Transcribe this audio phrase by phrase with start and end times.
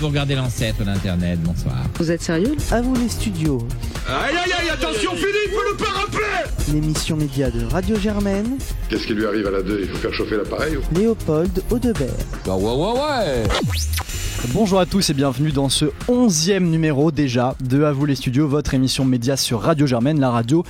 [0.00, 1.40] vous regardez l'ancêtre d'Internet.
[1.42, 1.74] Bonsoir.
[1.98, 3.66] Vous êtes sérieux À vous les studios.
[4.08, 8.58] Aïe aïe aïe, attention Philippe, le parapet L'émission média de Radio Germaine,
[8.88, 10.80] Qu'est-ce qui lui arrive à la 2 Il faut faire chauffer l'appareil ou...
[10.94, 12.08] Léopold Audebert.
[12.46, 13.42] Bah ouais ouais ouais
[14.54, 18.48] Bonjour à tous et bienvenue dans ce onzième numéro déjà de À vous les studios,
[18.48, 20.64] votre émission média sur Radio Germaine, la radio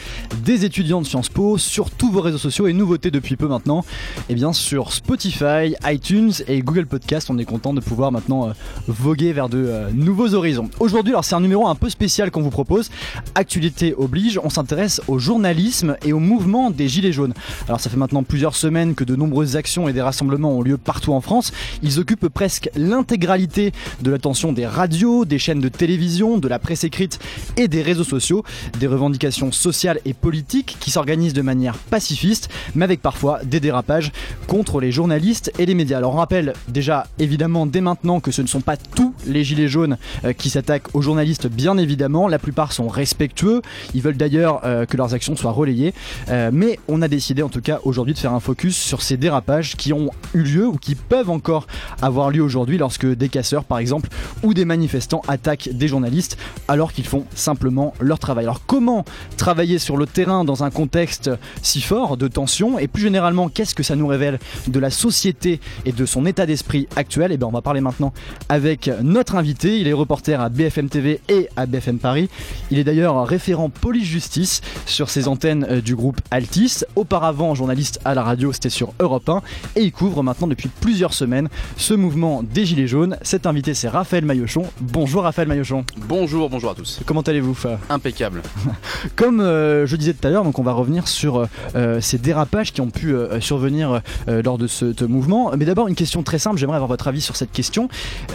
[0.44, 3.84] des étudiants de Sciences Po, sur tous vos réseaux sociaux et nouveautés depuis peu maintenant,
[4.28, 7.30] et bien sur Spotify, iTunes et Google Podcast.
[7.30, 8.52] On est content de pouvoir maintenant euh,
[8.88, 10.68] voguer vers de euh, nouveaux horizons.
[10.80, 12.90] Aujourd'hui, alors c'est un numéro un peu spécial qu'on vous propose.
[13.36, 17.34] Actualité oblige, on s'intéresse au journalisme et au mouvement des Gilets jaunes.
[17.68, 20.78] Alors ça fait maintenant plusieurs semaines que de nombreuses actions et des rassemblements ont lieu
[20.78, 21.52] partout en France.
[21.84, 23.67] Ils occupent presque l'intégralité
[24.02, 27.18] de l'attention des radios, des chaînes de télévision, de la presse écrite
[27.56, 28.44] et des réseaux sociaux,
[28.78, 34.12] des revendications sociales et politiques qui s'organisent de manière pacifiste, mais avec parfois des dérapages
[34.46, 35.98] contre les journalistes et les médias.
[35.98, 39.68] Alors on rappelle déjà évidemment dès maintenant que ce ne sont pas tous les gilets
[39.68, 43.62] jaunes euh, qui s'attaquent aux journalistes, bien évidemment, la plupart sont respectueux,
[43.94, 45.94] ils veulent d'ailleurs euh, que leurs actions soient relayées,
[46.28, 49.16] Euh, mais on a décidé en tout cas aujourd'hui de faire un focus sur ces
[49.16, 51.66] dérapages qui ont eu lieu ou qui peuvent encore
[52.02, 54.08] avoir lieu aujourd'hui lorsque des casseurs par exemple
[54.42, 56.36] ou des manifestants attaquent des journalistes
[56.68, 58.44] alors qu'ils font simplement leur travail.
[58.44, 59.04] Alors comment
[59.36, 61.30] travailler sur le terrain dans un contexte
[61.62, 62.78] si fort de tension?
[62.78, 66.46] Et plus généralement qu'est-ce que ça nous révèle de la société et de son état
[66.46, 67.32] d'esprit actuel?
[67.32, 68.12] Et bien on va parler maintenant
[68.48, 72.28] avec notre invité, il est reporter à BFM TV et à BFM Paris.
[72.70, 76.84] Il est d'ailleurs référent police-justice sur ses antennes euh, du groupe Altis.
[76.94, 79.42] Auparavant journaliste à la radio, c'était sur Europe 1
[79.76, 83.16] et il couvre maintenant depuis plusieurs semaines ce mouvement des Gilets jaunes.
[83.22, 84.64] Cet invité c'est Raphaël Maillochon.
[84.80, 85.84] Bonjour Raphaël Maillochon.
[85.96, 87.00] Bonjour, bonjour à tous.
[87.06, 87.56] Comment allez-vous
[87.88, 88.42] Impeccable.
[89.16, 92.72] Comme euh, je disais tout à l'heure, donc on va revenir sur euh, ces dérapages
[92.72, 95.52] qui ont pu euh, survenir lors de ce, ce mouvement.
[95.56, 97.88] Mais d'abord une question très simple, j'aimerais avoir votre avis sur cette question.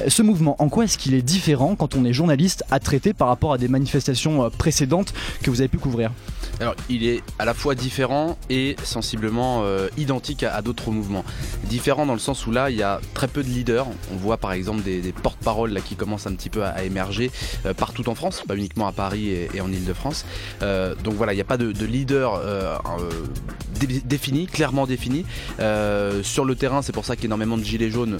[0.07, 3.27] Ce mouvement, en quoi est-ce qu'il est différent quand on est journaliste à traiter par
[3.27, 6.11] rapport à des manifestations euh, précédentes que vous avez pu couvrir
[6.61, 11.25] Alors, il est à la fois différent et sensiblement euh, identique à, d'autres mouvements.
[11.65, 13.87] Différent dans le sens où là, il y a très peu de leaders.
[14.13, 17.29] On voit par exemple des, porte-paroles qui commencent un petit peu à, émerger
[17.65, 20.25] euh, partout en France, pas uniquement à Paris et, en Ile-de-France.
[20.61, 22.41] Donc voilà, il n'y a pas de, de leader
[23.79, 25.25] dé- défini, clairement défini.
[26.23, 28.17] Sur le terrain, c'est pour ça qu'énormément de gilets jaunes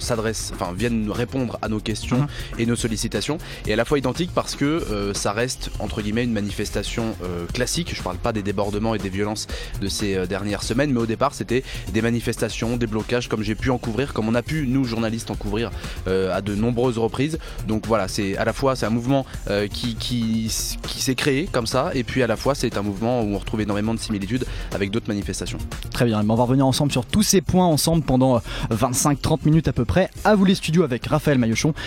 [0.00, 2.26] s'adressent, viennent répondre à nos questions Mhm.
[2.58, 3.38] et nos sollicitations.
[3.66, 7.46] Et à la fois identique parce que euh, ça reste entre guillemets une manifestation euh,
[7.52, 7.94] classique.
[7.94, 9.46] Je parle pas des débordements et des violences
[9.80, 11.62] de ces euh, dernières semaines, mais au départ c'était
[11.92, 15.30] des manifestations, des blocages comme j'ai pu en couvrir, comme on a pu nous journalistes
[15.30, 15.70] en couvrir
[16.06, 17.38] à de nombreuses reprises.
[17.66, 19.26] Donc voilà, c'est à la fois c'est un mouvement
[19.70, 20.50] qui qui,
[20.88, 23.38] qui s'est créé comme ça, et puis à la fois c'est un mouvement où on
[23.38, 25.58] retrouve énormément de similitudes avec d'autres manifestations.
[25.92, 29.72] Très bien, on va revenir ensemble sur tous ces points ensemble pendant 25-30 minutes à
[29.72, 30.10] peu près.
[30.24, 31.38] À vous les studios avec Raphaël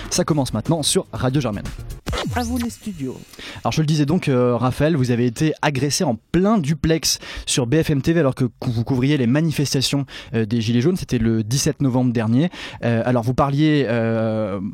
[0.09, 1.65] Ça commence maintenant sur Radio Germaine.
[2.35, 3.17] À vous les studios.
[3.63, 7.67] Alors je le disais donc, euh, Raphaël, vous avez été agressé en plein duplex sur
[7.67, 10.97] BFM TV alors que vous couvriez les manifestations euh, des Gilets jaunes.
[10.97, 12.49] C'était le 17 novembre dernier.
[12.83, 13.87] Euh, alors vous parliez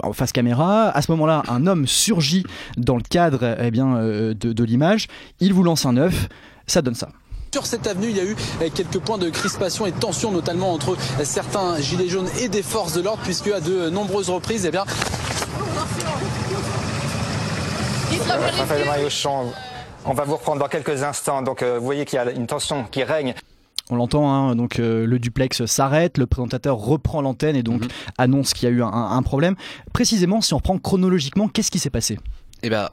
[0.04, 0.90] en face caméra.
[0.90, 2.44] À ce moment-là, un homme surgit
[2.78, 5.08] dans le cadre eh bien, de, de l'image.
[5.40, 6.28] Il vous lance un œuf.
[6.68, 7.10] Ça donne ça.
[7.54, 10.32] Sur cette avenue, il y a eu euh, quelques points de crispation et de tension,
[10.32, 14.32] notamment entre euh, certains gilets jaunes et des forces de l'ordre, puisque à de nombreuses
[14.32, 14.86] reprises, eh bien,
[20.06, 21.44] on va vous reprendre dans quelques instants.
[21.44, 23.36] Donc, euh, vous voyez qu'il y a une tension qui règne.
[23.92, 27.88] On l'entend, hein, donc euh, le duplex s'arrête, le présentateur reprend l'antenne et donc Mhm.
[28.18, 29.56] annonce qu'il y a eu un, un problème.
[29.94, 32.18] Précisément, si on reprend chronologiquement, qu'est-ce qui s'est passé?
[32.64, 32.90] Et ben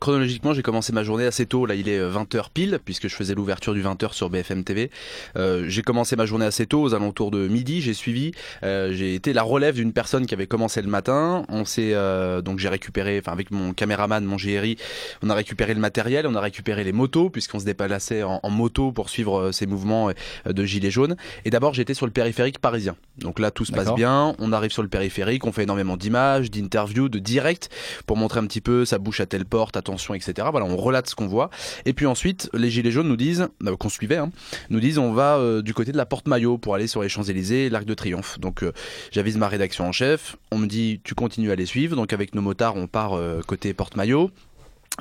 [0.00, 1.66] chronologiquement, j'ai commencé ma journée assez tôt.
[1.66, 4.90] Là, il est 20h pile, puisque je faisais l'ouverture du 20h sur BFM TV.
[5.36, 7.80] Euh, j'ai commencé ma journée assez tôt, aux alentours de midi.
[7.82, 8.32] J'ai suivi.
[8.62, 11.44] euh, j'ai été la relève d'une personne qui avait commencé le matin.
[11.48, 14.76] On s'est euh, donc j'ai récupéré, enfin avec mon caméraman, mon GRI,
[15.22, 18.50] on a récupéré le matériel, on a récupéré les motos, puisqu'on se déplaçait en, en
[18.50, 20.10] moto pour suivre euh, ces mouvements
[20.46, 21.16] euh, de gilets jaunes.
[21.44, 22.96] Et d'abord, j'étais sur le périphérique parisien.
[23.18, 24.34] Donc là, tout se passe bien.
[24.38, 27.68] On arrive sur le périphérique, on fait énormément d'images, d'interviews, de directs
[28.06, 29.76] pour montrer un petit peu ça bouche à telle porte,
[30.14, 30.48] etc.
[30.50, 31.50] Voilà, on relate ce qu'on voit.
[31.86, 34.30] Et puis ensuite, les gilets jaunes nous disent, euh, qu'on suivait, hein,
[34.70, 37.08] nous disent on va euh, du côté de la porte Maillot pour aller sur les
[37.08, 38.38] Champs-Élysées, l'Arc de Triomphe.
[38.38, 38.72] Donc euh,
[39.10, 40.36] j'avise ma rédaction en chef.
[40.50, 41.96] On me dit tu continues à les suivre.
[41.96, 44.30] Donc avec nos motards, on part côté porte Maillot.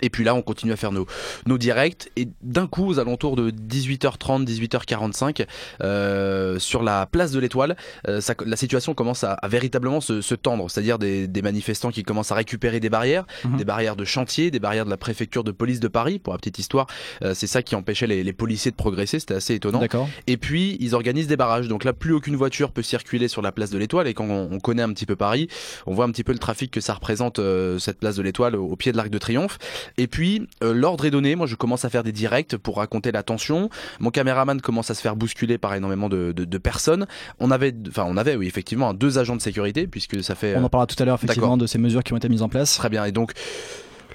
[0.01, 1.05] Et puis là, on continue à faire nos,
[1.45, 2.09] nos directs.
[2.15, 5.45] Et d'un coup, aux alentours de 18h30, 18h45,
[5.81, 7.75] euh, sur la place de l'Étoile,
[8.07, 10.69] euh, la situation commence à, à véritablement se, se tendre.
[10.69, 13.57] C'est-à-dire des, des manifestants qui commencent à récupérer des barrières, Mhm.
[13.57, 16.19] des barrières de chantier, des barrières de la préfecture de police de Paris.
[16.19, 16.87] Pour la petite histoire,
[17.23, 19.19] euh, c'est ça qui empêchait les, les policiers de progresser.
[19.19, 19.79] C'était assez étonnant.
[19.79, 20.07] D'accord.
[20.27, 21.67] Et puis, ils organisent des barrages.
[21.67, 24.07] Donc là, plus aucune voiture peut circuler sur la place de l'Étoile.
[24.07, 25.47] Et quand on, on connaît un petit peu Paris,
[25.85, 28.55] on voit un petit peu le trafic que ça représente, euh, cette place de l'Étoile,
[28.55, 29.57] au, au pied de l'Arc de Triomphe.
[29.97, 31.35] Et puis, euh, l'ordre est donné.
[31.35, 33.69] Moi, je commence à faire des directs pour raconter la tension.
[33.99, 37.05] Mon caméraman commence à se faire bousculer par énormément de, de- de personnes.
[37.39, 40.55] On avait, enfin, on avait, oui, effectivement, deux agents de sécurité, puisque ça fait...
[40.57, 42.49] On en parlera tout à l'heure effectivement de ces mesures qui ont été mises en
[42.49, 42.75] place.
[42.77, 43.05] Très bien.
[43.05, 43.33] Et donc,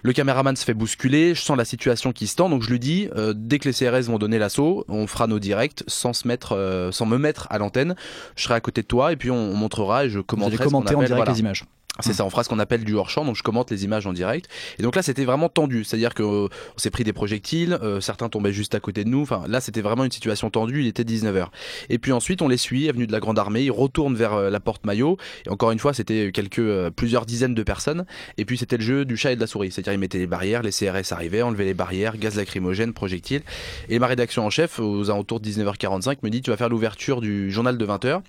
[0.03, 2.79] le caméraman se fait bousculer, je sens la situation qui se tend, donc je lui
[2.79, 6.29] dis, euh, dès que les CRS vont donner l'assaut, on fera nos directs sans se
[6.29, 7.97] mettre, euh, sans me mettre à l'antenne.
[8.37, 10.27] Je serai à côté de toi et puis on, on montrera et je Vous allez
[10.27, 11.33] commenterai ce commenter en direct voilà.
[11.33, 11.65] les images.
[12.01, 14.13] C'est ça, on fera ce qu'on appelle du hors-champ, donc je commente les images en
[14.13, 14.49] direct.
[14.79, 18.01] Et donc là, c'était vraiment tendu, c'est-à-dire que euh, on s'est pris des projectiles, euh,
[18.01, 19.23] certains tombaient juste à côté de nous.
[19.23, 20.83] Enfin, là, c'était vraiment une situation tendue.
[20.83, 21.49] Il était 19h.
[21.89, 23.63] Et puis ensuite, on les suit, avenue de la Grande Armée.
[23.63, 25.17] Ils retournent vers euh, la porte Maillot.
[25.47, 28.05] Et encore une fois, c'était quelques euh, plusieurs dizaines de personnes.
[28.39, 30.27] Et puis c'était le jeu du chat et de la souris, c'est-à-dire ils mettaient les
[30.27, 33.43] barrières, les CRS arrivaient, enlevaient les barrières, gaz lacrymogène, projectiles.
[33.89, 37.21] Et ma rédaction en chef, aux alentours de 19h45, me dit tu vas faire l'ouverture
[37.21, 38.21] du journal de 20h.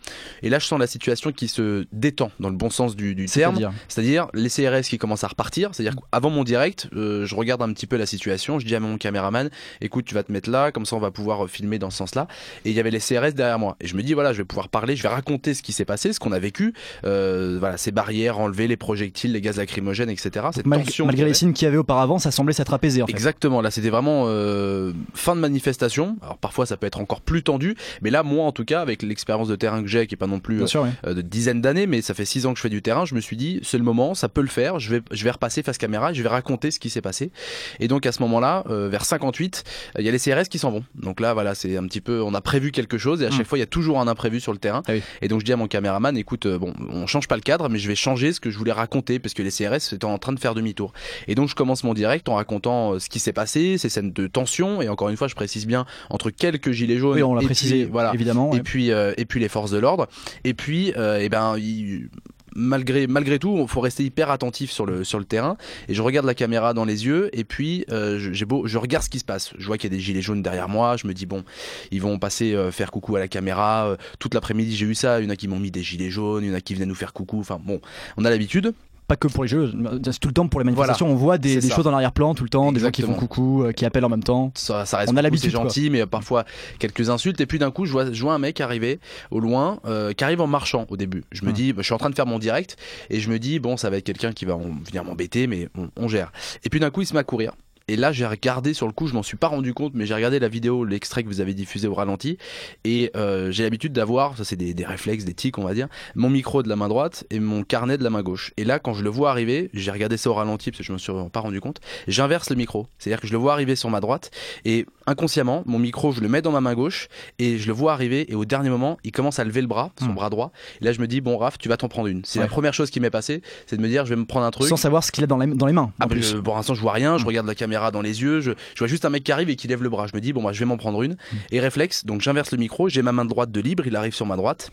[0.44, 3.25] Et là, je sens la situation qui se détend dans le bon sens du, du
[3.25, 3.56] terme.
[3.57, 5.69] C'est-à-dire C'est-à-dire les CRS qui commencent à repartir.
[5.74, 8.59] C'est-à-dire qu'avant mon direct, euh, je regarde un petit peu la situation.
[8.59, 9.50] Je dis à mon caméraman,
[9.81, 11.98] écoute, tu vas te mettre là, comme ça on va pouvoir euh, filmer dans ce
[11.98, 12.27] sens-là.
[12.65, 13.75] Et il y avait les CRS derrière moi.
[13.81, 15.86] Et je me dis, voilà, je vais pouvoir parler, je vais raconter ce qui s'est
[15.86, 16.74] passé, ce qu'on a vécu.
[17.06, 20.48] Euh, voilà, ces barrières enlevées, les projectiles, les gaz lacrymogènes, etc.
[20.54, 23.07] Cette Malgré, tension malgré les signes qu'il y avait auparavant, ça semblait s'être apaisé en
[23.07, 23.12] fait.
[23.12, 26.18] Exactement, là c'était vraiment euh, fin de manifestation.
[26.21, 29.01] Alors parfois ça peut être encore plus tendu, mais là moi en tout cas avec
[29.04, 30.89] l'expérience de terrain que j'ai, qui est pas non plus Bien sûr, oui.
[31.06, 33.15] euh, de dizaines d'années, mais ça fait six ans que je fais du terrain, je
[33.15, 35.63] me suis dit, c'est le moment, ça peut le faire, je vais, je vais repasser
[35.63, 37.31] face caméra, et je vais raconter ce qui s'est passé.
[37.79, 39.63] Et donc à ce moment-là, euh, vers 58,
[39.97, 40.83] euh, il y a les CRS qui s'en vont.
[40.95, 43.41] Donc là, voilà, c'est un petit peu, on a prévu quelque chose, et à chaque
[43.41, 43.45] Mm.
[43.45, 44.81] fois, il y a toujours un imprévu sur le terrain.
[44.88, 45.01] Ah oui.
[45.21, 47.69] Et donc je dis à mon caméraman, écoute, euh, bon, on change pas le cadre,
[47.69, 50.17] mais je vais changer ce que je voulais raconter, parce que les CRS étaient en
[50.17, 50.94] train de faire demi-tour.
[51.27, 54.27] Et donc je commence mon direct en racontant ce qui s'est passé, ces scènes de
[54.27, 57.41] tension, et encore une fois, je précise bien, entre quelques gilets jaunes Oui, on l'a
[57.41, 58.53] et précisé, puis, voilà, évidemment.
[58.53, 60.07] et puis euh, et puis les forces de l'ordre
[60.44, 62.09] et puis euh, eh ben il-
[62.57, 65.56] malgré malgré tout il faut rester hyper attentif sur le sur le terrain.
[65.88, 69.06] Et je regarde la caméra dans les yeux et puis euh, j'ai beau je regarde
[69.06, 69.54] ce qui se passe.
[69.57, 70.98] Je vois qu'il y a des gilets jaunes derrière moi.
[70.98, 71.45] Je me dis bon
[71.92, 73.88] ils vont passer euh, faire coucou à la caméra.
[73.88, 75.21] Euh, toute l'après-midi j'ai eu ça.
[75.21, 76.44] Il y en a qui m'ont mis des gilets jaunes.
[76.44, 77.39] Il y en a qui venaient nous faire coucou.
[77.39, 77.80] Enfin bon
[78.18, 78.74] on a l'habitude
[79.07, 79.71] Pas que pour les jeux,
[80.04, 81.07] c'est tout le temps pour les manifestations.
[81.09, 83.71] On voit des, choses en arrière-plan tout le temps, des gens qui font coucou, euh,
[83.71, 84.51] qui appellent en même temps.
[84.56, 86.44] ça, ça reste On a l'habitude, c'est gentil mais parfois
[86.80, 87.39] quelques insultes.
[87.39, 89.00] Et puis d'un coup je vois, je vois un mec arriver
[89.31, 91.24] au loin euh, qui arrive en marchant au début.
[91.31, 91.54] Je me Hmm.
[91.54, 92.75] dis je suis en train de faire mon direct
[93.09, 95.69] et je me dis bon ça va être quelqu'un qui va en- venir m'embêter mais
[95.77, 96.31] on, on gère.
[96.65, 97.54] Et puis d'un coup il se met à courir
[97.88, 100.13] et là, j'ai regardé sur le coup, je m'en suis pas rendu compte, mais j'ai
[100.13, 102.38] regardé la vidéo, l'extrait que vous avez diffusé au ralenti,
[102.84, 106.30] et euh, j'ai l'habitude d'avoir, ça c'est des, réflexes, des tics, on va dire, mon
[106.30, 108.54] micro de la main droite et mon carnet de la main gauche.
[108.57, 110.94] Et là, quand je le vois arriver, j'ai regardé ça au ralenti parce que je
[110.94, 113.90] me suis pas rendu compte, j'inverse le micro, c'est-à-dire que je le vois arriver sur
[113.90, 114.31] ma droite,
[114.66, 117.07] et inconsciemment, mon micro, je le mets dans ma main gauche,
[117.39, 119.92] et je le vois arriver, et au dernier moment, il commence à lever le bras,
[120.00, 120.15] son Hmm.
[120.15, 120.51] bras droit,
[120.81, 122.21] et là je me dis, bon Raph, tu vas t'en prendre une.
[122.25, 122.45] C'est Ouais.
[122.45, 124.51] la première chose qui m'est passée, c'est de me dire, je vais me prendre un
[124.51, 124.68] truc.
[124.68, 125.92] Sans savoir ce qu'il a dans les, dans les mains.
[126.00, 126.31] Ah, en plus.
[126.33, 127.18] je- pour l'instant, je vois rien.
[127.18, 127.27] Je Mm.
[127.27, 128.42] regarde la caméra dans les yeux.
[128.42, 130.07] Je, je vois juste un mec qui arrive et qui lève le bras.
[130.07, 131.15] Je me dis, bon, bah, je vais m'en prendre une.
[131.51, 132.89] Et réflexe, donc j'inverse le micro.
[132.89, 133.86] J'ai ma main droite de libre.
[133.88, 134.69] Il arrive sur ma droite.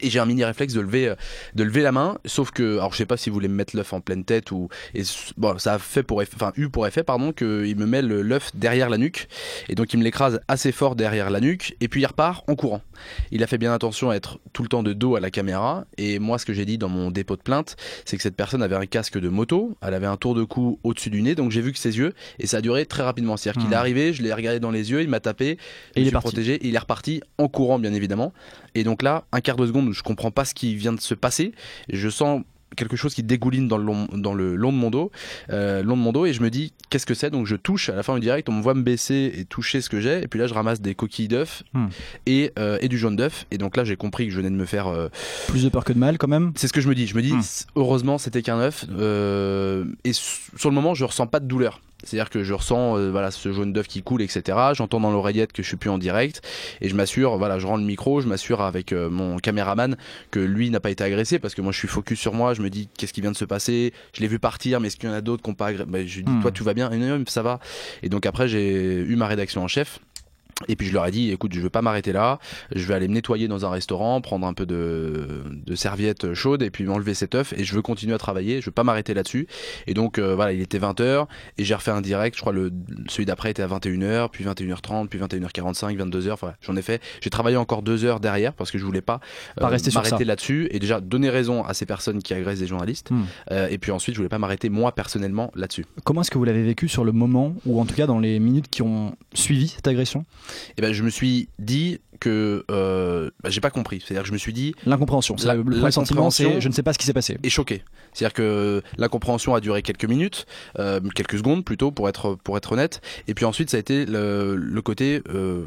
[0.00, 1.14] Et j'ai un mini réflexe de lever, euh,
[1.54, 3.76] de lever la main, sauf que, alors je sais pas si vous voulez me mettre
[3.76, 5.02] l'œuf en pleine tête ou, et
[5.36, 8.50] bon, ça a fait pour effet, enfin eu pour effet, pardon, qu'il me met l'œuf
[8.54, 9.28] derrière la nuque,
[9.68, 12.54] et donc il me l'écrase assez fort derrière la nuque, et puis il repart en
[12.54, 12.80] courant.
[13.30, 15.84] Il a fait bien attention à être tout le temps de dos à la caméra,
[15.98, 18.62] et moi ce que j'ai dit dans mon dépôt de plainte, c'est que cette personne
[18.62, 21.50] avait un casque de moto, elle avait un tour de cou au-dessus du nez, donc
[21.50, 23.36] j'ai vu que ses yeux, et ça a duré très rapidement.
[23.36, 25.58] C'est-à-dire qu'il est arrivé, je l'ai regardé dans les yeux, il m'a tapé,
[25.96, 28.32] je il est protégé, et il est reparti en courant bien évidemment.
[28.74, 31.00] Et donc là, un quart de seconde où je comprends pas ce qui vient de
[31.00, 31.52] se passer,
[31.92, 32.42] je sens
[32.74, 35.10] quelque chose qui dégouline dans le long, dans le long de mon dos,
[35.50, 37.28] euh, long de mon dos, et je me dis qu'est-ce que c'est?
[37.28, 39.82] Donc je touche à la fin du direct, on me voit me baisser et toucher
[39.82, 41.88] ce que j'ai, et puis là je ramasse des coquilles d'œufs Hmm.
[42.24, 44.54] et, euh, et du jaune d'œuf, et donc là j'ai compris que je venais de
[44.56, 45.08] me faire euh,
[45.48, 46.52] Plus de peur que de mal quand même.
[46.56, 47.06] c'est ce que je me dis.
[47.06, 47.42] Je me dis, Hmm.
[47.76, 48.84] heureusement, c'était qu'un œuf.
[50.04, 51.82] et sur le moment, je ressens pas de douleur.
[52.04, 54.58] C'est-à-dire que je ressens euh, voilà ce jaune d'œuf qui coule, etc.
[54.74, 56.42] J'entends dans l'oreillette que je suis plus en direct
[56.80, 59.96] et je m'assure, voilà, je rends le micro, je m'assure avec euh, mon caméraman
[60.30, 62.54] que lui n'a pas été agressé parce que moi je suis focus sur moi.
[62.54, 63.92] Je me dis qu'est-ce qui vient de se passer?
[64.14, 66.06] Je l'ai vu partir, mais est-ce qu'il y en a d'autres qui n'ont pas agressé
[66.08, 66.40] Je lui dis Hmm.
[66.42, 67.60] toi tout va bien Et non, ça va.
[68.02, 69.98] Et donc après j'ai eu ma rédaction en chef
[70.68, 72.38] Et puis je leur ai dit, écoute, je veux pas m'arrêter là,
[72.74, 76.62] je vais aller me nettoyer dans un restaurant, prendre un peu de, de serviettes chaudes
[76.62, 79.14] et puis m'enlever cet œuf et je veux continuer à travailler, je veux pas m'arrêter
[79.14, 79.46] là-dessus.
[79.86, 81.26] Et donc euh, voilà, il était 20h
[81.58, 82.70] et j'ai refait un direct, je crois le
[83.08, 87.02] celui d'après était à 21h, puis 21h30, puis 21h45, 22h, enfin j'en ai fait.
[87.20, 89.20] J'ai travaillé encore deux heures derrière parce que je voulais pas,
[89.58, 89.90] ça.
[89.94, 93.10] m'arrêter là-dessus et déjà donner raison à ces personnes qui agressent des journalistes.
[93.10, 93.22] Hmm.
[93.50, 95.86] Euh, et puis ensuite, je voulais pas m'arrêter moi personnellement là-dessus.
[96.04, 98.38] Comment est-ce que vous l'avez vécu sur le moment, ou en tout cas dans les
[98.38, 100.24] minutes qui ont suivi cette agression?
[100.76, 104.00] Et ben je me suis dit que euh, bah, j'ai pas compris.
[104.04, 105.36] C'est-à-dire que je me suis dit L'incompréhension.
[105.36, 107.38] C'est La- le premier sentiment, c'est je ne sais pas ce qui s'est passé.
[107.42, 107.82] est choqué.
[108.12, 110.46] C'est-à-dire que l'incompréhension a duré quelques minutes,
[110.78, 113.00] euh, quelques secondes plutôt pour être pour être honnête.
[113.28, 115.64] Et puis ensuite ça a été le, le côté euh,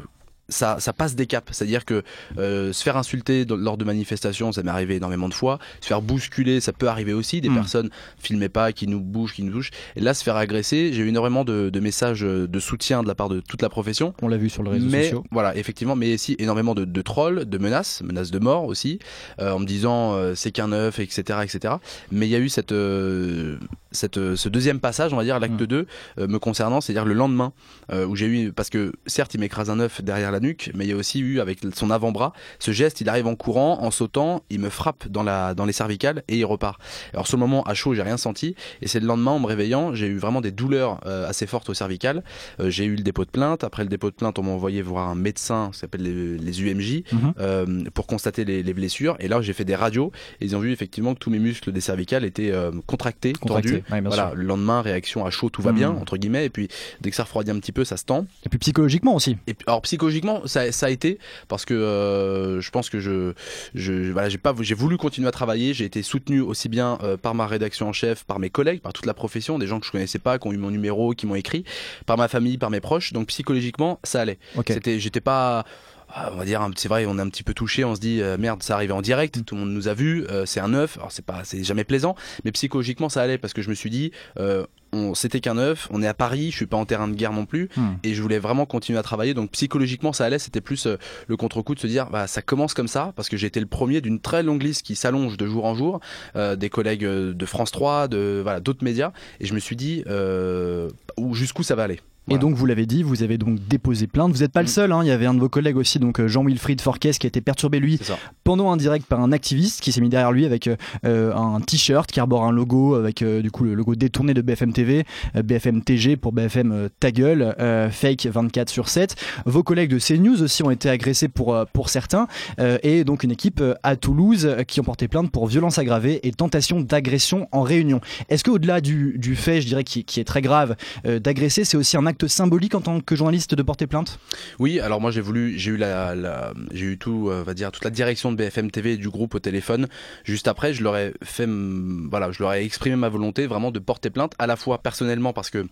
[0.48, 2.02] ça, ça passe des caps, c'est-à-dire que
[2.38, 5.58] euh, se faire insulter dans- lors de manifestations, ça m'est arrivé énormément de fois.
[5.80, 7.40] Se faire bousculer, ça peut arriver aussi.
[7.40, 7.54] Des Mm.
[7.54, 9.70] personnes filmez pas, qui nous bougent, qui nous touchent.
[9.96, 13.14] Et là, se faire agresser, j'ai eu énormément de, de messages de soutien de la
[13.14, 14.14] part de toute la profession.
[14.22, 15.24] On l'a vu sur les réseaux mais sociaux.
[15.32, 18.98] voilà, effectivement, mais aussi énormément de, de trolls, de menaces, menaces de mort aussi,
[19.40, 21.74] euh, en me disant euh, c'est qu'un œuf, etc., etc.
[22.12, 23.58] Mais il y a eu cette, euh,
[23.92, 25.66] cette, euh, ce deuxième passage, on va dire l'acte Mm.
[25.66, 25.86] 2,
[26.18, 27.52] euh, me concernant, c'est-à-dire le lendemain,
[27.92, 30.84] euh, où j'ai eu, parce que certes, il m'écrase un œuf derrière la nuque, mais
[30.84, 33.90] il y a aussi eu avec son avant-bras ce geste, il arrive en courant, en
[33.90, 36.80] sautant, il me frappe dans la, dans les cervicales et il repart.
[37.12, 39.94] Alors le moment, à chaud, j'ai rien senti, et c'est le lendemain, en me réveillant,
[39.94, 42.22] j'ai eu vraiment des douleurs euh, assez fortes aux cervicales.
[42.60, 43.62] Euh, j'ai eu le dépôt de plainte.
[43.64, 46.62] Après le dépôt de plainte, on m'a envoyé voir un médecin, qui s'appelle les, les
[46.62, 47.34] UMJ, Mhm.
[47.38, 49.16] euh, pour constater les, les blessures.
[49.20, 51.72] Et là, j'ai fait des radios et ils ont vu effectivement que tous mes muscles
[51.72, 52.52] des cervicales étaient
[52.86, 53.82] contractés, Contracté.
[53.82, 53.84] tendus.
[53.92, 55.76] Ouais, Voilà, le lendemain, réaction à chaud, tout va Mhm.
[55.78, 56.44] bien, entre guillemets.
[56.46, 56.68] Et puis,
[57.00, 58.26] dès que ça refroidit un petit peu, ça se tend.
[58.44, 59.36] Et puis psychologiquement aussi.
[59.46, 61.18] Et alors psychologiquement, ça, ça a été
[61.48, 63.32] parce que euh, je pense que je,
[63.74, 65.74] je voilà, j'ai pas, j'ai voulu continuer à travailler.
[65.74, 68.92] J'ai été soutenu aussi bien euh, par ma rédaction en chef, par mes collègues, par
[68.92, 71.26] toute la profession, des gens que je connaissais pas, qui ont eu mon numéro, qui
[71.26, 71.64] m'ont écrit,
[72.06, 73.12] par ma famille, par mes proches.
[73.12, 74.38] Donc psychologiquement, ça allait.
[74.56, 74.66] Ok.
[74.68, 75.64] C'était, j'étais pas.
[76.08, 78.20] ah, On va dire, c'est vrai, on est un petit peu touché, on se dit
[78.22, 80.72] euh, merde, ça arrivait en direct, tout le monde nous a vu, euh, c'est un
[80.74, 82.14] œuf, alors c'est pas, c'est jamais plaisant,
[82.44, 84.66] mais psychologiquement ça allait parce que je me suis dit, euh,
[85.14, 87.44] c'était qu'un œuf, on est à Paris, je suis pas en terrain de guerre non
[87.46, 87.96] plus, Hmm.
[88.02, 91.36] et je voulais vraiment continuer à travailler, donc psychologiquement ça allait, c'était plus euh, le
[91.36, 94.00] contre-coup de se dire, bah ça commence comme ça, parce que j'ai été le premier
[94.00, 96.00] d'une très longue liste qui s'allonge de jour en jour,
[96.36, 99.76] euh, des collègues euh, de France 3, de voilà d'autres médias, et je me suis
[99.76, 102.00] dit, euh, où jusqu'où ça va aller.
[102.28, 104.32] Et donc vous l'avez dit, vous avez donc déposé plainte.
[104.32, 104.68] Vous n'êtes pas le Mm.
[104.68, 105.00] seul, hein.
[105.02, 107.40] il y avait un de vos collègues aussi, donc euh, Jean-Wilfried Forquès, qui a été
[107.40, 107.98] perturbé lui
[108.42, 110.68] pendant un direct par un activiste qui s'est mis derrière lui avec
[111.04, 114.42] euh, un t-shirt qui arbore un logo avec euh, du coup le logo détourné de
[114.42, 115.04] BFM TV,
[115.36, 119.14] euh, BFM TG pour BFM euh, ta gueule, euh, fake 24 sur 7.
[119.46, 122.26] Vos collègues de CNews aussi ont été agressés pour, euh, pour certains
[122.58, 126.32] euh, et donc une équipe à Toulouse qui ont porté plainte pour violence aggravée et
[126.32, 128.00] tentation d'agression en réunion.
[128.28, 131.76] Est-ce qu'au-delà du, du fait, je dirais, qui, qui est très grave, euh, d'agresser, c'est
[131.76, 134.18] aussi un acte symbolique en tant que journaliste de porter plainte?
[134.58, 137.84] Oui, alors moi j'ai voulu, j'ai eu la, j'ai eu tout, euh, va dire toute
[137.84, 139.88] la direction de BFM TV et du groupe au téléphone.
[140.24, 143.78] Juste après, je leur ai fait, voilà, je leur ai exprimé ma volonté vraiment de
[143.78, 145.66] porter plainte, à la fois personnellement parce que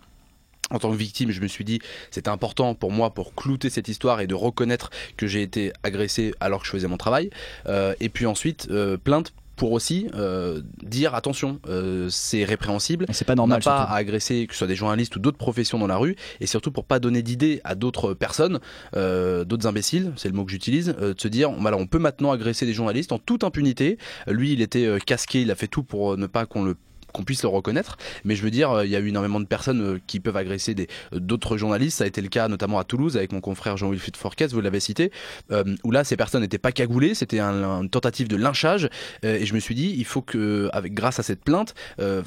[0.71, 1.79] en tant que victime, je me suis dit
[2.11, 6.33] c'était important pour moi pour clouter cette histoire et de reconnaître que j'ai été agressé
[6.39, 7.29] alors que je faisais mon travail.
[7.67, 13.05] Euh, et puis ensuite, euh, plainte pour aussi euh, dire attention, euh, c'est répréhensible.
[13.11, 13.61] C'est pas On n'a normal.
[13.63, 16.47] pas à agresser que ce soit des journalistes ou d'autres professions dans la rue et
[16.47, 18.59] surtout pour pas donner d'idées à d'autres personnes,
[18.95, 21.99] euh, d'autres imbéciles, c'est le mot que j'utilise, euh, de se dire voilà on peut
[21.99, 23.97] maintenant agresser des journalistes en toute impunité.
[24.27, 26.75] Lui il était casqué, il a fait tout pour ne pas qu'on le
[27.15, 29.45] qu'on puisse le reconnaître, mais je veux dire, euh, il y a eu énormément de
[29.45, 31.99] personnes euh, qui peuvent agresser euh, d'autres journalistes.
[31.99, 34.79] Ça a été le cas notamment à Toulouse avec mon confrère Jean-Wilfried Forquès, vous l'avez
[34.79, 35.11] cité,
[35.83, 38.89] où là ces personnes n'étaient pas cagoulées, c'était un, une tentative de lynchage,
[39.23, 41.73] et je me suis dit, il faut que, grâce à cette plainte,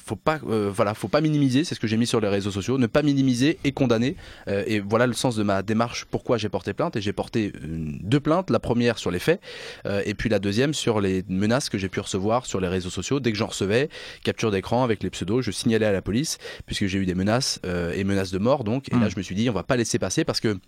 [0.05, 1.65] faut pas, voilà, faut pas minimiser.
[1.65, 4.17] C'est ce que j'ai mis sur les réseaux sociaux, ne pas minimiser et condamner.
[4.47, 6.07] Et voilà le sens de ma démarche.
[6.11, 8.51] Pourquoi j'ai porté plainte Et j'ai porté deux plaintes.
[8.51, 9.41] La première sur les faits,
[9.87, 13.21] et puis la deuxième sur les menaces que j'ai pu recevoir sur les réseaux sociaux.
[13.21, 13.89] Dès que j'en recevais,
[14.23, 17.61] capture d'écran avec les pseudos, je signalais à la police puisque j'ai eu des menaces
[17.67, 18.65] euh, et menaces de mort.
[18.65, 19.11] Donc, et là, Mm.
[19.11, 20.59] je me suis dit, on va pas laisser passer parce que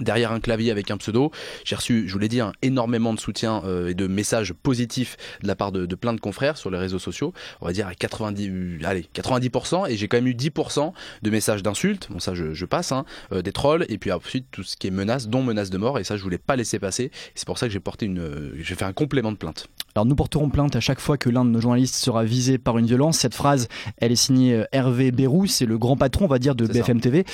[0.00, 1.30] derrière un clavier avec un pseudo.
[1.64, 5.48] J'ai reçu, je vous l'ai dit, énormément de soutien euh, et de messages positifs de
[5.48, 7.32] la part de, de plein de confrères sur les réseaux sociaux.
[7.60, 9.90] On va dire à 90, euh, allez, 90%.
[9.90, 12.08] Et j'ai quand même eu 10% de messages d'insultes.
[12.10, 13.86] Bon, ça, je, je passe, hein, euh, des trolls.
[13.88, 15.98] Et puis ensuite, tout ce qui est menaces, dont menaces de mort.
[15.98, 17.10] Et ça, je voulais pas laisser passer.
[17.34, 19.68] C'est pour ça que j'ai porté une, euh, j'ai fait un complément de plainte.
[19.94, 22.76] Alors nous porterons plainte à chaque fois que l'un de nos journalistes sera visé par
[22.76, 23.16] une violence.
[23.18, 26.66] Cette phrase, elle est signée Hervé Bérou, c'est le grand patron, on va dire, de
[26.66, 26.72] ça.
[26.74, 27.24] BFM TV.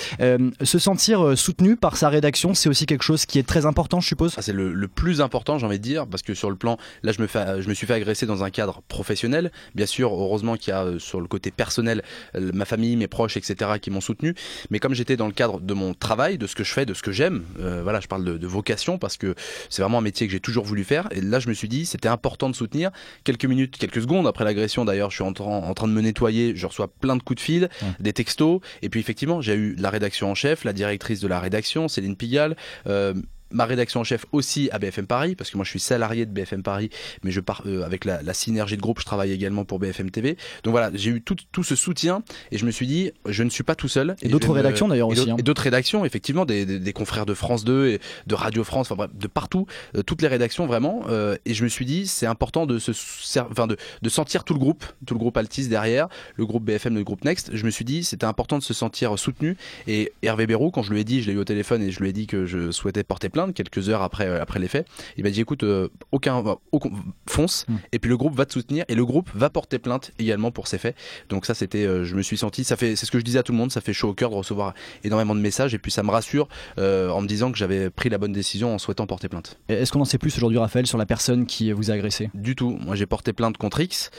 [0.62, 4.08] Se sentir soutenu par sa rédaction, c'est aussi quelque chose qui est très important, je
[4.08, 4.34] suppose.
[4.36, 6.78] Ah, c'est le, le plus important, j'ai envie de dire, parce que sur le plan,
[7.02, 9.52] là, je me, fais, je me suis fait agresser dans un cadre professionnel.
[9.74, 12.02] Bien sûr, heureusement qu'il y a euh, sur le côté personnel
[12.34, 14.34] euh, ma famille, mes proches, etc., qui m'ont soutenu.
[14.70, 16.94] Mais comme j'étais dans le cadre de mon travail, de ce que je fais, de
[16.94, 19.34] ce que j'aime, euh, voilà, je parle de, de vocation parce que
[19.68, 21.08] c'est vraiment un métier que j'ai toujours voulu faire.
[21.12, 22.90] Et là, je me suis dit, c'était important de soutenir.
[23.24, 26.54] Quelques minutes, quelques secondes après l'agression, d'ailleurs, je suis en, en train de me nettoyer,
[26.56, 27.68] je reçois plein de coups de fil,
[28.00, 28.60] des textos.
[28.82, 32.16] Et puis, effectivement, j'ai eu la rédaction en chef, la directrice de la rédaction, Céline
[32.42, 32.56] Pigalle.
[32.86, 33.14] euh,
[33.52, 36.30] ma rédaction en chef aussi à BFM Paris, parce que moi je suis salarié de
[36.32, 36.90] BFM Paris,
[37.24, 40.10] mais je pars euh, avec la, la synergie de groupe, je travaille également pour BFM
[40.10, 40.36] TV.
[40.64, 43.50] Donc voilà, j'ai eu tout, tout ce soutien et je me suis dit, je ne
[43.50, 44.16] suis pas tout seul.
[44.22, 45.36] Et d'autres rédactions, d'ailleurs, aussi, d'autres- hein.
[45.38, 48.90] Et d'autres rédactions, effectivement, des, des, des confrères de France 2 et de Radio France,
[48.90, 49.66] enfin bref, de partout,
[49.96, 51.02] euh, toutes les rédactions vraiment.
[51.08, 54.44] euh, et je me suis dit, c'est important de se, ser- enfin de, de sentir
[54.44, 57.50] tout le groupe, tout le groupe Altis derrière, le groupe BFM, le groupe Next.
[57.54, 59.56] Je me suis dit, c'était important de se sentir soutenu.
[59.86, 62.00] Et Hervé Bérou, quand je lui ai dit, je l'ai eu au téléphone et je
[62.00, 64.86] lui ai dit que je souhaitais porter plainte quelques heures après, euh, après les faits,
[65.16, 66.90] il m'a dit, écoute, euh, aucun, euh, aucun-
[67.28, 67.64] fonce.
[67.68, 67.74] Mm.
[67.92, 70.68] Et puis le groupe va te soutenir et le groupe va porter plainte également pour
[70.68, 70.94] ces faits.
[71.30, 73.38] Donc ça, c'était, euh, je me suis senti, ça fait, c'est ce que je disais
[73.38, 75.78] à tout le monde, ça fait chaud au cœur de recevoir énormément de messages et
[75.78, 79.06] puis ça me rassure en me disant que j'avais pris la bonne décision en souhaitant
[79.06, 79.58] porter plainte.
[79.68, 82.30] Est-ce qu'on en sait plus aujourd'hui, Raphaël, sur la personne qui vous a agressé?
[82.34, 82.76] Du tout.
[82.80, 84.10] Moi, j'ai porté plainte contre X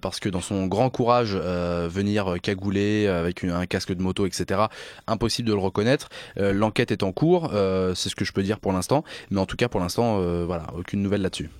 [0.00, 4.62] parce que dans son grand courage, venir cagouler avec une- un casque de moto, etc.,
[5.06, 6.08] impossible de le reconnaître.
[6.36, 7.50] L'enquête est en cours,
[7.94, 9.04] c'est ce que je peux dire pour l'instant.
[9.30, 11.50] Mais en tout cas, pour l'instant, euh, voilà, aucune nouvelle là-dessus.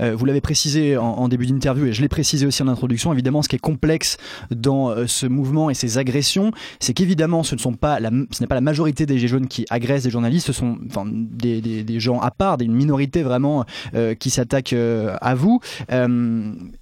[0.00, 3.12] Euh, vous l'avez précisé en, en début d'interview et je l'ai précisé aussi en introduction.
[3.12, 4.16] Évidemment, ce qui est complexe
[4.50, 8.60] dans euh, ce mouvement et ces agressions, c'est qu'évidemment, ce ne pas n'est pas la
[8.60, 10.46] majorité des gilets jaunes qui agressent des journalistes.
[10.46, 13.64] Ce sont enfin, des, gens à part, des- une minorité vraiment
[13.94, 15.60] euh, qui s'attaquent à vous.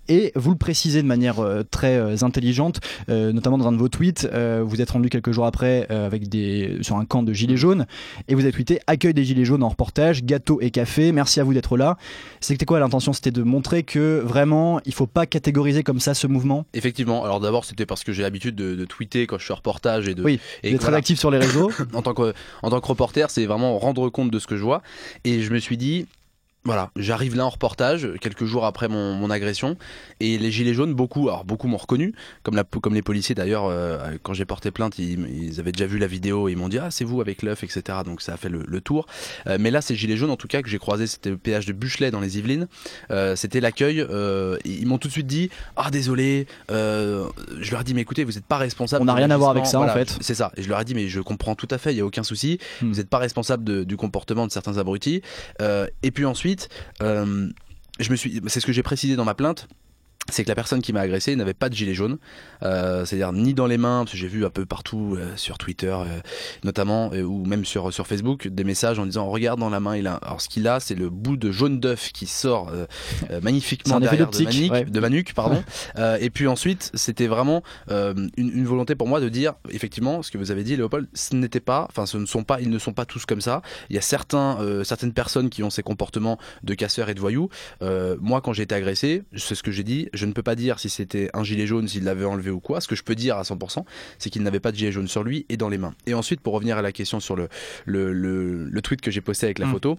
[0.08, 1.37] Et vous le précisez de manière
[1.70, 4.28] très intelligente, notamment dans un de vos tweets.
[4.64, 7.87] vous êtes rendu quelques jours après avec des sur un camp de gilets jaunes
[8.28, 11.12] et vous avez tweeté accueil des gilets jaunes en reportage, gâteau et café.
[11.12, 11.96] Merci à vous d'être là.
[12.71, 16.67] Quoi l'intention C'était de montrer que vraiment, il faut pas catégoriser comme ça ce mouvement.
[16.73, 17.25] Effectivement.
[17.25, 20.15] Alors d'abord, c'était parce que j'ai l'habitude de, de tweeter quand je suis reportage et
[20.15, 20.99] de Oui, et D'être voilà.
[20.99, 21.73] actif sur les réseaux.
[21.95, 24.62] en tant que en tant que reporter, c'est vraiment rendre compte de ce que je
[24.62, 24.83] vois.
[25.25, 26.07] Et je me suis dit,
[26.64, 29.76] voilà, j'arrive là en reportage quelques jours après mon, mon agression
[30.21, 32.12] et les gilets jaunes, beaucoup, alors beaucoup m'ont reconnu,
[32.43, 33.64] comme la comme les policiers d'ailleurs.
[33.64, 36.69] euh, quand j'ai porté plainte, ils, ils avaient déjà vu la vidéo et ils m'ont
[36.69, 37.99] dit ah c'est vous avec l'œuf, etc.
[38.05, 39.07] Donc ça a fait le, le tour.
[39.47, 41.64] Euh, mais là, ces gilets jaunes, en tout cas que j'ai croisé, c'était le péage
[41.64, 42.69] de Buchelet dans les Yvelines.
[43.11, 44.00] Euh, c'était l'accueil.
[44.00, 46.47] euh, ils m'ont tout de suite dit ah désolé.
[46.71, 47.26] euh,
[47.59, 49.02] je leur ai dit mais écoutez, vous n'êtes pas responsable.
[49.02, 50.14] On n'a rien à voir avec ça, en fait.
[50.21, 50.52] C'est ça.
[50.59, 52.23] Et je leur ai dit mais je comprends tout à fait, il y a aucun
[52.23, 52.59] souci.
[52.83, 52.90] Hmm.
[52.90, 55.23] Vous n'êtes pas responsable de- du comportement de certains abrutis.
[55.62, 56.50] Euh, et puis ensuite,
[57.02, 57.49] euh,
[58.00, 59.69] c'est ce que j'ai précisé dans ma plainte.
[60.29, 62.19] C'est que la personne qui m'a agressé n'avait pas de gilet jaune,
[62.62, 65.59] euh, c'est-à-dire ni dans les mains, parce que j'ai vu un peu partout euh, sur
[65.59, 66.21] Twitter, euh,
[66.63, 69.97] notamment, euh, ou même sur sur Facebook, des messages en disant regarde dans la main,
[69.97, 70.15] il a.
[70.15, 72.87] Alors ce qu'il a, c'est le bout de jaune d'œuf qui sort euh,
[73.30, 74.85] euh, magnifiquement derrière de ma, d'optique, nuque, ouais.
[74.85, 75.65] de ma nuque, pardon.
[75.99, 80.23] Euh, et puis ensuite, c'était vraiment euh, une, une volonté pour moi de dire effectivement
[80.23, 82.71] ce que vous avez dit, Léopold, ce n'était pas, enfin ce ne sont pas, ils
[82.71, 83.63] ne sont pas tous comme ça.
[83.89, 87.21] Il y a certains, euh, certaines personnes qui ont ces comportements de casseurs et de
[87.21, 87.49] voyous.
[87.83, 90.09] Euh, moi, quand j'ai été agressé, c'est ce que j'ai dit.
[90.21, 92.83] Je ne peux pas dire si c'était un gilet jaune, s'il l'avait enlevé ou quoi.
[92.83, 93.85] Ce que je peux dire à 100%,
[94.19, 95.95] c'est qu'il n'avait pas de gilet jaune sur lui et dans les mains.
[96.06, 97.49] Et ensuite, pour revenir à la question sur le,
[97.87, 99.73] le, le, le tweet que j'ai posté avec la Mm.
[99.73, 99.99] photo.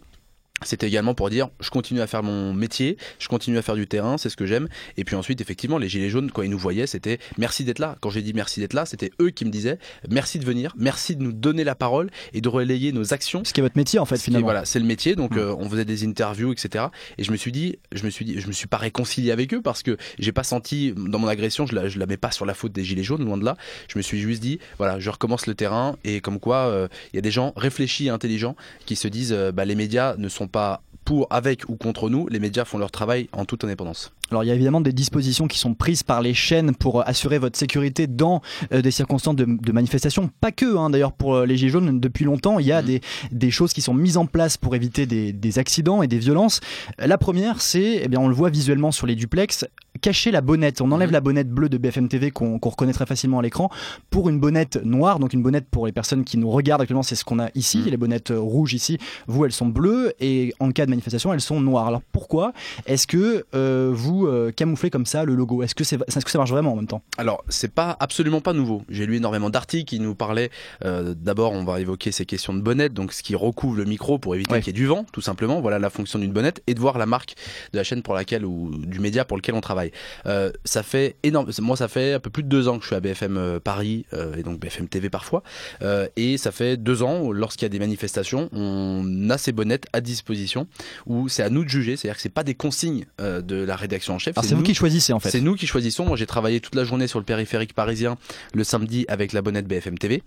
[0.64, 3.88] C'était également pour dire je continue à faire mon métier, je continue à faire du
[3.88, 4.68] terrain, c'est ce que j'aime.
[4.96, 7.98] Et puis ensuite, effectivement, les gilets jaunes, quand ils nous voyaient, c'était merci d'être là.
[8.00, 11.16] Quand j'ai dit merci d'être là, c'était eux qui me disaient merci de venir, merci
[11.16, 13.98] de nous donner la parole et de relayer nos actions Ce qui est votre métier
[13.98, 14.46] en fait ce qui est- finalement.
[14.46, 15.16] Voilà, c'est le métier.
[15.16, 15.40] Donc Mm.
[15.40, 16.86] euh, on faisait des interviews, etc.
[17.18, 19.56] Et je me suis dit, je me suis dit, je me suis pas réconcilié avec
[19.56, 22.30] eux parce que j'ai pas senti dans mon agression, je la, je la mets pas
[22.30, 23.58] sur la faute des gilets jaunes, loin de là.
[23.88, 27.16] Je me suis juste dit, voilà, je recommence le terrain et comme quoi euh, il
[27.16, 30.30] y a des gens réfléchis et intelligents qui se disent, euh, bah, les médias ne
[30.30, 32.28] sont pas pour, avec ou contre nous.
[32.28, 34.14] Les médias font leur travail en toute indépendance.
[34.30, 37.04] Alors il y a évidemment des dispositions qui sont prises par les chaînes pour euh,
[37.06, 40.30] assurer votre sécurité dans euh, des circonstances de, de manifestation.
[40.40, 42.88] Pas que, hein, d'ailleurs pour euh, les Gilets jaunes, depuis longtemps, il y a Mhm.
[42.88, 43.02] des,
[43.32, 46.62] des choses qui sont mises en place pour éviter des, des accidents et des violences.
[46.98, 49.66] La première, c'est, eh bien, on le voit visuellement sur les duplex,
[50.02, 50.82] cacher la bonnette.
[50.82, 51.14] On enlève Mhm.
[51.14, 53.70] la bonnette bleue de BFM TV qu'on reconnaît très facilement à l'écran
[54.10, 55.20] pour une bonnette noire.
[55.20, 57.80] Donc une bonnette pour les personnes qui nous regardent actuellement, c'est ce qu'on a ici.
[57.80, 57.86] Mhm.
[57.92, 61.42] Les bonnettes euh, rouges ici, vous, elles sont bleues et en cas de manifestation, elles
[61.42, 61.88] sont noires.
[61.88, 62.54] Alors pourquoi
[62.86, 65.64] est-ce que euh, vous euh, camouflez comme ça le logo?
[65.64, 65.98] Est-ce que, ça
[66.38, 67.02] marche vraiment en même temps?
[67.18, 68.82] Alors, c'est pas absolument pas nouveau.
[68.90, 70.50] J'ai lu énormément d'articles qui nous parlaient.
[70.86, 74.18] euh, D'abord, on va évoquer ces questions de bonnette, donc ce qui recouvre le micro
[74.18, 74.62] pour éviter Ouais.
[74.62, 75.62] qu'il y ait du vent, tout simplement.
[75.62, 77.36] Voilà la fonction d'une bonnette, et de voir la marque
[77.74, 79.91] de la chaîne pour laquelle ou du média pour lequel on travaille.
[79.92, 80.02] Parler.
[80.26, 81.50] Euh, ça fait énorme.
[81.62, 83.60] Moi, ça fait un peu plus de deux ans que je suis à BFM euh,
[83.60, 85.44] Paris euh, et donc BFM TV parfois.
[85.82, 89.86] Euh, et ça fait deux ans, lorsqu'il y a des manifestations, on a ces bonnettes
[89.94, 90.68] à disposition
[91.06, 91.98] où c'est à nous de juger.
[91.98, 94.36] C'est-à-dire que c'est pas des consignes de la rédaction en chef.
[94.42, 95.30] C'est vous nous- qui choisissez en fait.
[95.30, 96.06] c'est nous qui choisissons.
[96.06, 98.18] Moi, j'ai travaillé toute la journée sur le périphérique parisien
[98.54, 100.24] le samedi avec la bonnette BFM TV.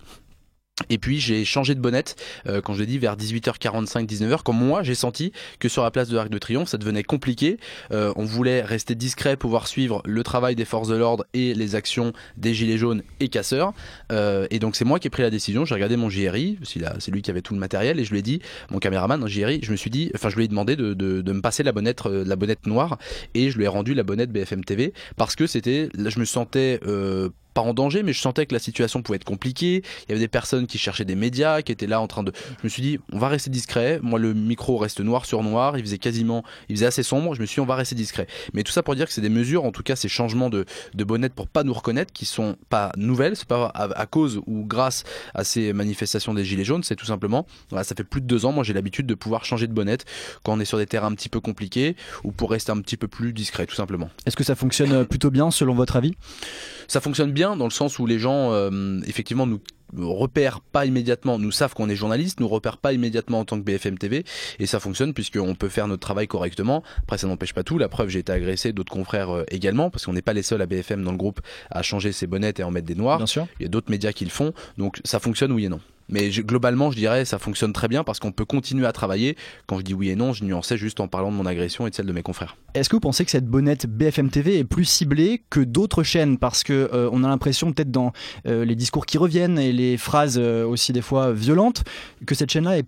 [0.89, 4.51] Et puis j'ai changé de bonnette euh, quand je l'ai dit vers 18h45 19h quand
[4.51, 7.57] moi j'ai senti que sur la place de l'Arc de Triomphe ça devenait compliqué.
[7.93, 11.75] Euh, on voulait rester discret pouvoir suivre le travail des forces de l'ordre et les
[11.75, 13.73] actions des gilets jaunes et casseurs.
[14.11, 15.63] Euh, et donc c'est moi qui ai pris la décision.
[15.63, 16.59] J'ai regardé mon JRI
[16.99, 19.61] c'est lui qui avait tout le matériel et je lui ai dit mon caméraman JRI
[19.63, 21.71] je me suis dit enfin je lui ai demandé de, de, de me passer la
[21.71, 22.97] bonnette euh, la bonnette noire
[23.33, 26.81] et je lui ai rendu la bonnette BFM TV parce que c'était je me sentais
[26.85, 29.81] euh, pas en danger, mais je sentais que la situation pouvait être compliquée.
[30.03, 32.31] Il y avait des personnes qui cherchaient des médias, qui étaient là en train de.
[32.59, 33.99] Je me suis dit, on va rester discret.
[34.03, 35.77] Moi, le micro reste noir sur noir.
[35.77, 37.33] Il faisait quasiment, il faisait assez sombre.
[37.33, 38.27] Je me suis dit, on va rester discret.
[38.53, 40.65] Mais tout ça pour dire que c'est des mesures, en tout cas, ces changements de,
[40.93, 43.35] de bonnettes pour pas nous reconnaître, qui sont pas nouvelles.
[43.37, 46.83] C'est pas à, à cause ou grâce à ces manifestations des gilets jaunes.
[46.83, 48.51] C'est tout simplement, voilà, ça fait plus de deux ans.
[48.51, 50.03] Moi, j'ai l'habitude de pouvoir changer de bonnette
[50.43, 52.97] quand on est sur des terrains un petit peu compliqués ou pour rester un petit
[52.97, 54.09] peu plus discret, tout simplement.
[54.25, 56.15] Est-ce que ça fonctionne euh, plutôt bien selon votre avis?
[56.87, 59.59] Ça fonctionne bien dans le sens où les gens euh, effectivement nous
[59.95, 63.63] repèrent pas immédiatement, nous savent qu'on est journaliste, nous repèrent pas immédiatement en tant que
[63.63, 64.25] BFM TV
[64.59, 66.83] et ça fonctionne puisqu'on peut faire notre travail correctement.
[67.03, 70.05] Après ça n'empêche pas tout, la preuve j'ai été agressé, d'autres confrères euh, également parce
[70.05, 72.63] qu'on n'est pas les seuls à BFM dans le groupe à changer ses bonnettes et
[72.63, 73.17] en mettre des noirs.
[73.17, 73.47] Bien sûr.
[73.59, 75.79] Il y a d'autres médias qui le font, donc ça fonctionne oui et non.
[76.09, 79.35] Mais globalement, je dirais, ça fonctionne très bien parce qu'on peut continuer à travailler.
[79.67, 81.89] Quand je dis oui et non, je nuançais juste en parlant de mon agression et
[81.89, 82.57] de celle de mes confrères.
[82.73, 86.37] Est-ce que vous pensez que cette bonnette BFM TV est plus ciblée que d'autres chaînes?
[86.37, 88.13] Parce que euh, a l'impression, peut-être dans
[88.47, 91.83] euh, les discours qui reviennent et les phrases euh, aussi des fois violentes,
[92.25, 92.85] que cette chaîne-là est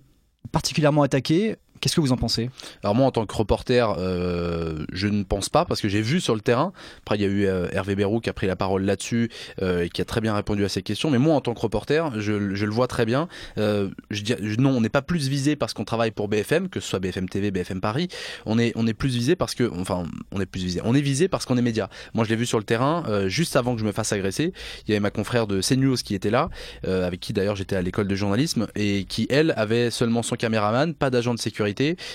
[0.52, 1.58] particulièrement attaquée.
[1.80, 2.50] Qu'est-ce que vous en pensez?
[2.84, 6.20] Alors moi en tant que reporter, euh, je ne pense pas parce que j'ai vu
[6.22, 6.74] sur le terrain.
[7.00, 9.30] Après il y a eu euh, Hervé Bérou qui a pris la parole là-dessus
[9.62, 11.12] euh, et qui a très bien répondu à ces questions.
[11.12, 13.28] Mais moi en tant que reporter, je, je le vois très bien.
[13.58, 16.80] Euh, je dis, non, on n'est pas plus visé parce qu'on travaille pour BFM, que
[16.80, 18.08] ce soit BFM TV, BFM Paris.
[18.46, 20.82] On est on est plus visé parce que enfin on est plus visé.
[20.84, 21.90] On est visé parce qu'on est média.
[22.14, 24.54] Moi je l'ai vu sur le terrain euh, juste avant que je me fasse agresser.
[24.88, 26.50] Il y avait ma confrère de CNews qui était là,
[26.86, 30.36] euh, avec qui d'ailleurs j'étais à l'école de journalisme et qui elle avait seulement son
[30.36, 31.67] caméraman, pas d'agent de sécurité.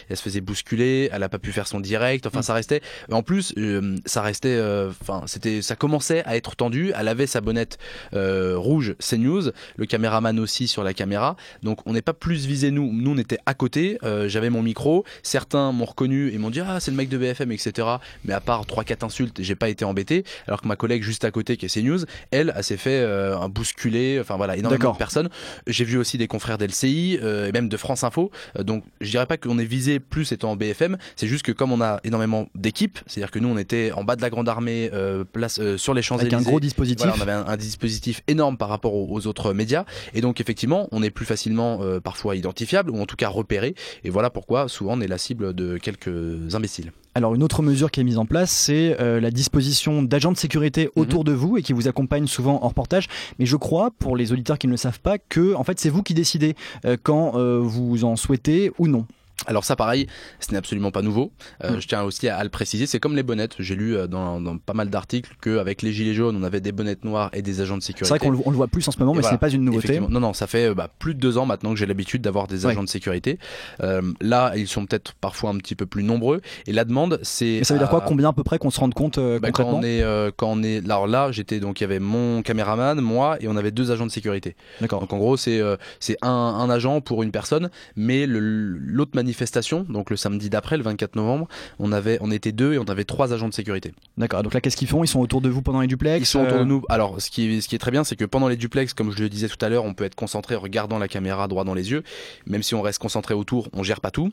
[0.08, 2.26] Elle se faisait bousculer, elle a pas pu faire son direct.
[2.26, 2.80] Enfin, ça restait.
[3.10, 4.48] En plus, euh, ça restait.
[4.48, 6.92] euh, Enfin, c'était, ça commençait à être tendu.
[6.98, 7.78] Elle avait sa bonnette
[8.14, 11.36] euh, rouge CNews, le caméraman aussi sur la caméra.
[11.62, 12.90] Donc, on n'est pas plus visé nous.
[12.92, 13.98] Nous, on était à côté.
[14.02, 15.04] Euh, J'avais mon micro.
[15.22, 17.88] Certains m'ont reconnu et m'ont dit ah c'est le mec de BFM, etc.
[18.24, 20.24] Mais à part trois quatre insultes, j'ai pas été embêté.
[20.46, 23.48] Alors que ma collègue juste à côté qui est CNews, elle, elle s'est fait un
[23.48, 24.18] bousculer.
[24.20, 25.28] Enfin voilà, énormément de personnes.
[25.66, 28.30] J'ai vu aussi des confrères d'LCI et même de France Info.
[28.58, 31.72] Donc je dirais pas qu'on est visé plus étant en BFM, c'est juste que comme
[31.72, 34.90] on a énormément d'équipes, c'est-à-dire que nous on était en bas de la Grande Armée,
[34.92, 36.36] euh, place euh, sur les Avec Champs-Élysées.
[36.36, 37.06] un gros dispositif.
[37.06, 40.40] Voilà, on avait un, un dispositif énorme par rapport aux, aux autres médias et donc
[40.40, 43.74] effectivement on est plus facilement euh, parfois identifiable ou en tout cas repéré
[44.04, 46.92] et voilà pourquoi souvent on est la cible de quelques imbéciles.
[47.14, 50.36] Alors une autre mesure qui est mise en place, c'est euh, la disposition d'agents de
[50.38, 51.02] sécurité Mhm.
[51.02, 53.06] autour de vous et qui vous accompagnent souvent en reportage.
[53.38, 55.90] Mais je crois, pour les auditeurs qui ne le savent pas, que en fait c'est
[55.90, 56.54] vous qui décidez
[56.86, 59.06] euh, quand euh, vous en souhaitez ou non.
[59.46, 60.06] Alors ça pareil,
[60.38, 61.32] ce n'est absolument pas nouveau.
[61.64, 61.80] Euh, Mm.
[61.80, 63.56] Je tiens aussi à, à le préciser, c'est comme les bonnettes.
[63.58, 67.04] J'ai lu dans, dans pas mal d'articles qu'avec les gilets jaunes, on avait des bonnettes
[67.04, 68.10] noires et des agents de C'est sécurité.
[68.10, 69.30] vrai qu'on le, voit plus en ce moment, Et mais voilà.
[69.30, 69.98] ce n'est pas une nouveauté.
[69.98, 72.66] Non, non, ça fait bah, plus de deux ans maintenant que j'ai l'habitude d'avoir des
[72.66, 72.70] Ouais.
[72.70, 73.40] agents de sécurité.
[73.82, 76.40] Euh, là, ils sont peut-être parfois un petit peu plus nombreux.
[76.68, 77.58] Et la demande, c'est.
[77.58, 79.48] Mais ça veut dire quoi Combien à peu près qu'on se rende compte euh, bah,
[79.50, 81.98] quand concrètement on est, euh, quand on est, alors là, j'étais donc il y avait
[81.98, 84.56] mon caméraman, moi, et on avait deux agents de sécurité.
[84.80, 85.00] D'accord.
[85.00, 89.84] Donc en gros, c'est euh, c'est un, un agent pour une personne, mais l'autre manifestation,
[89.88, 93.04] donc le samedi d'après, le 24 novembre, on avait, on était deux et on avait
[93.04, 93.92] trois agents de sécurité.
[94.18, 94.42] D'accord.
[94.42, 95.04] Donc là, qu'est-ce qu'ils font?
[95.04, 96.82] Ils sont autour de vous pendant les duplex Ils sont autour euh, de nous.
[96.88, 99.10] Alors, ce qui, est, ce qui est très bien, c'est que pendant les duplex, comme
[99.12, 101.64] je le disais tout à l'heure, on peut être concentré en regardant la caméra droit
[101.64, 102.02] dans les yeux.
[102.46, 104.32] Même si on reste concentré autour, on gère pas tout.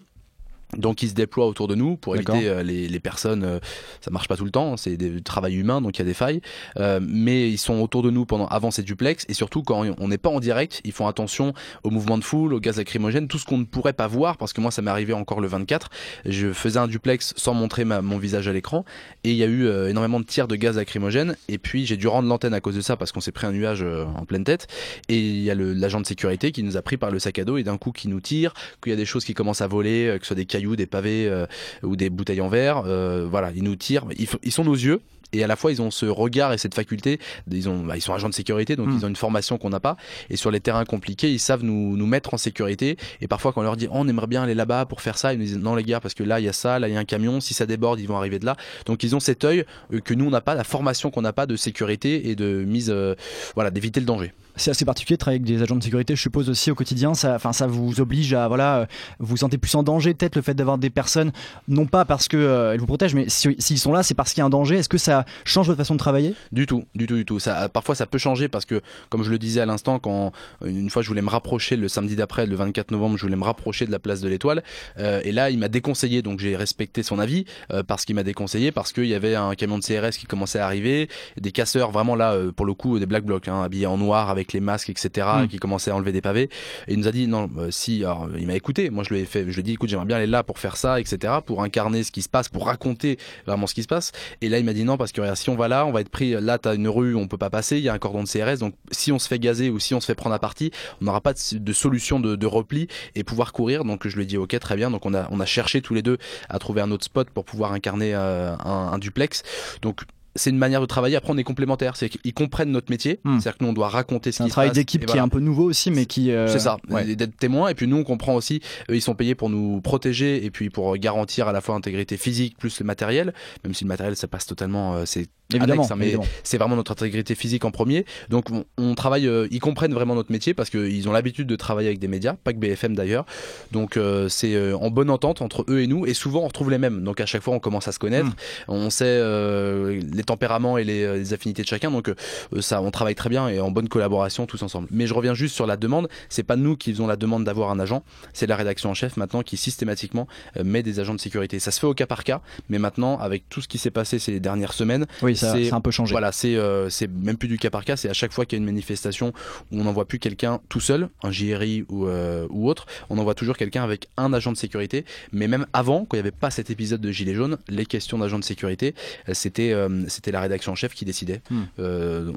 [0.78, 3.44] Donc ils se déploient autour de nous pour éviter euh, les, les personnes.
[3.44, 3.60] euh,
[4.02, 6.14] ça marche pas tout le temps, c'est du travail humain, donc il y a des
[6.14, 6.42] failles.
[6.78, 10.08] Euh, mais ils sont autour de nous pendant avant ces duplex et surtout quand on
[10.08, 11.54] n'est pas en direct, ils font attention
[11.84, 14.54] aux mouvements de foule, aux gaz lacrymogènes, tout ce qu'on ne pourrait pas voir parce
[14.54, 15.90] que moi ça m'est arrivé encore le 24.
[16.26, 18.86] Je faisais un duplex sans montrer ma- mon visage à l'écran
[19.24, 21.98] et il y a eu euh, énormément de tirs de gaz lacrymogène et puis j'ai
[21.98, 24.26] dû rendre l'antenne à cause de ça parce qu'on s'est pris un nuage euh, en
[24.26, 24.68] pleine tête
[25.08, 27.40] et il y a le- l'agent de sécurité qui nous a pris par le sac
[27.40, 28.54] à dos et d'un coup qui nous tire,
[28.84, 30.86] qu'il y a des choses qui commencent à voler, que ce soit des cailloux, des
[30.86, 31.46] pavés euh,
[31.84, 35.44] ou des bouteilles en verre, euh, voilà, ils nous tirent, ils, sont nos yeux et
[35.44, 37.20] à la fois ils ont ce regard et cette faculté.
[37.52, 39.80] Ils, ont, bah, ils sont agents de sécurité, donc ils ont une formation qu'on n'a
[39.80, 39.96] pas.
[40.30, 42.98] Et sur les terrains compliqués, ils savent nous, nous mettre en sécurité.
[43.22, 45.34] Et parfois, quand on leur dit, Oh, on aimerait bien aller là-bas pour faire ça,
[45.34, 46.94] ils nous disent, non les gars, parce que là il y a ça, là il
[46.94, 47.40] y a un camion.
[47.40, 48.56] Si ça déborde, ils vont arriver de là.
[48.86, 51.34] Donc ils ont cet œil euh, que nous on n'a pas, la formation qu'on n'a
[51.34, 53.16] pas de sécurité et de mise, euh,
[53.56, 54.34] voilà, d'éviter le danger.
[54.60, 57.14] C'est assez particulier de travailler avec des agents de sécurité, je suppose aussi au quotidien.
[57.14, 58.86] Ça, ça vous oblige à voilà, euh,
[59.20, 61.32] vous sentez plus en danger, peut-être le fait d'avoir des personnes,
[61.68, 64.42] non pas parce que euh, vous protègent, mais si- s'ils sont là, c'est parce qu'il
[64.42, 64.76] y a un danger.
[64.76, 66.34] Est-ce que ça change votre façon de travailler?
[66.52, 67.40] Du tout, du tout, du tout.
[67.40, 70.34] Ça, parfois, ça peut changer parce que, comme je le disais à l'instant, quand
[70.66, 73.44] une fois je voulais me rapprocher le samedi d'après, le 24 novembre, je voulais me
[73.46, 74.62] rapprocher de la place de l'Étoile,
[74.98, 78.24] euh, et là, il m'a déconseillé, donc j'ai respecté son avis euh, parce qu'il m'a
[78.24, 81.08] déconseillé parce qu'il y avait un camion de CRS qui commençait à arriver,
[81.40, 84.30] des casseurs vraiment là, euh, pour le coup, des black blocs, hein, habillés en noir
[84.30, 85.48] avec les masques, etc., Mm.
[85.48, 86.50] qui commençaient à enlever des pavés.
[86.88, 88.90] Et il nous a dit non, euh, si, alors, il m'a écouté.
[88.90, 90.60] Moi, je lui ai fait, je lui ai dit, écoute, j'aimerais bien aller là pour
[90.60, 93.88] faire ça, etc., pour incarner ce qui se passe, pour raconter vraiment ce qui se
[93.88, 94.12] passe.
[94.42, 96.02] Et là, il m'a dit non, parce que regarde, si on va là, on va
[96.02, 96.32] être pris.
[96.32, 97.78] Là, t'as une rue, on peut pas passer.
[97.78, 98.60] Il y a un cordon de CRS.
[98.60, 101.06] Donc, si on se fait gazer ou si on se fait prendre à partie, on
[101.06, 103.84] n'aura pas de, de solution de, de repli et pouvoir courir.
[103.84, 104.90] Donc, je lui ai dit ok, très bien.
[104.92, 106.18] Donc, on a, on a cherché tous les deux
[106.50, 109.44] à trouver un autre spot pour pouvoir incarner euh, un, un duplex.
[109.82, 110.02] Donc,
[110.40, 111.16] c'est une manière de travailler.
[111.16, 111.96] Après, on est complémentaires.
[111.96, 113.20] C'est qu'ils comprennent notre métier.
[113.24, 113.40] Hmm.
[113.40, 115.28] C'est-à-dire que nous, on doit raconter ce un qui se travail d'équipe qui est un
[115.28, 116.32] peu nouveau aussi, mais qui.
[116.32, 117.16] euh, C'est ça, ouais.
[117.16, 117.70] d'être témoin.
[117.70, 120.70] Et puis nous, on comprend aussi, eux, ils sont payés pour nous protéger et puis
[120.70, 124.28] pour garantir à la fois l'intégrité physique plus le matériel, même si le matériel, ça
[124.28, 128.06] passe totalement, euh, c'est Évidemment, annexe, hein, mais c'est vraiment notre intégrité physique en premier.
[128.30, 131.56] Donc on, on travaille, euh, ils comprennent vraiment notre métier parce qu'ils ont l'habitude de
[131.56, 133.26] travailler avec des médias, pas que BFM d'ailleurs.
[133.72, 136.70] Donc euh, c'est euh, en bonne entente entre eux et nous, et souvent on retrouve
[136.70, 137.04] les mêmes.
[137.04, 138.34] Donc à chaque fois, on commence à se connaître, Mm.
[138.68, 141.90] on sait euh, les tempéraments et les, les affinités de chacun.
[141.90, 144.88] Donc euh, ça, on travaille très bien et en bonne collaboration tous ensemble.
[144.92, 146.10] Mais je reviens juste sur la demande.
[146.30, 149.18] C'est pas nous qui faisons la demande d'avoir un agent, c'est la rédaction en chef
[149.18, 150.28] maintenant qui systématiquement
[150.64, 151.60] met des agents de sécurité.
[151.60, 154.20] Ça se fait au cas par cas, mais maintenant avec tout ce qui s'est passé
[154.20, 156.12] ces dernières semaines, Oui, ça, c'est- un peu changé.
[156.12, 157.96] voilà, c'est euh, c'est même plus du cas par cas.
[157.98, 159.34] C'est à chaque fois qu'il y a une manifestation
[159.72, 163.34] où on n'envoie plus quelqu'un tout seul, un JRI ou, euh, ou autre, on envoie
[163.36, 165.06] toujours quelqu'un avec un agent de sécurité.
[165.32, 168.18] Mais même avant, quand il n'y avait pas cet épisode de Gilets jaunes, les questions
[168.18, 168.96] d'agents de sécurité,
[169.28, 171.42] euh, c'était euh, c'était la rédaction en chef qui décidait.
[171.50, 171.64] Hmm.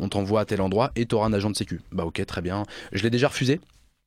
[0.01, 1.81] On t'envoie à tel endroit et tu auras un agent de sécu.
[1.93, 2.65] Bah ok, très bien.
[2.93, 3.61] Je l'ai déjà refusé.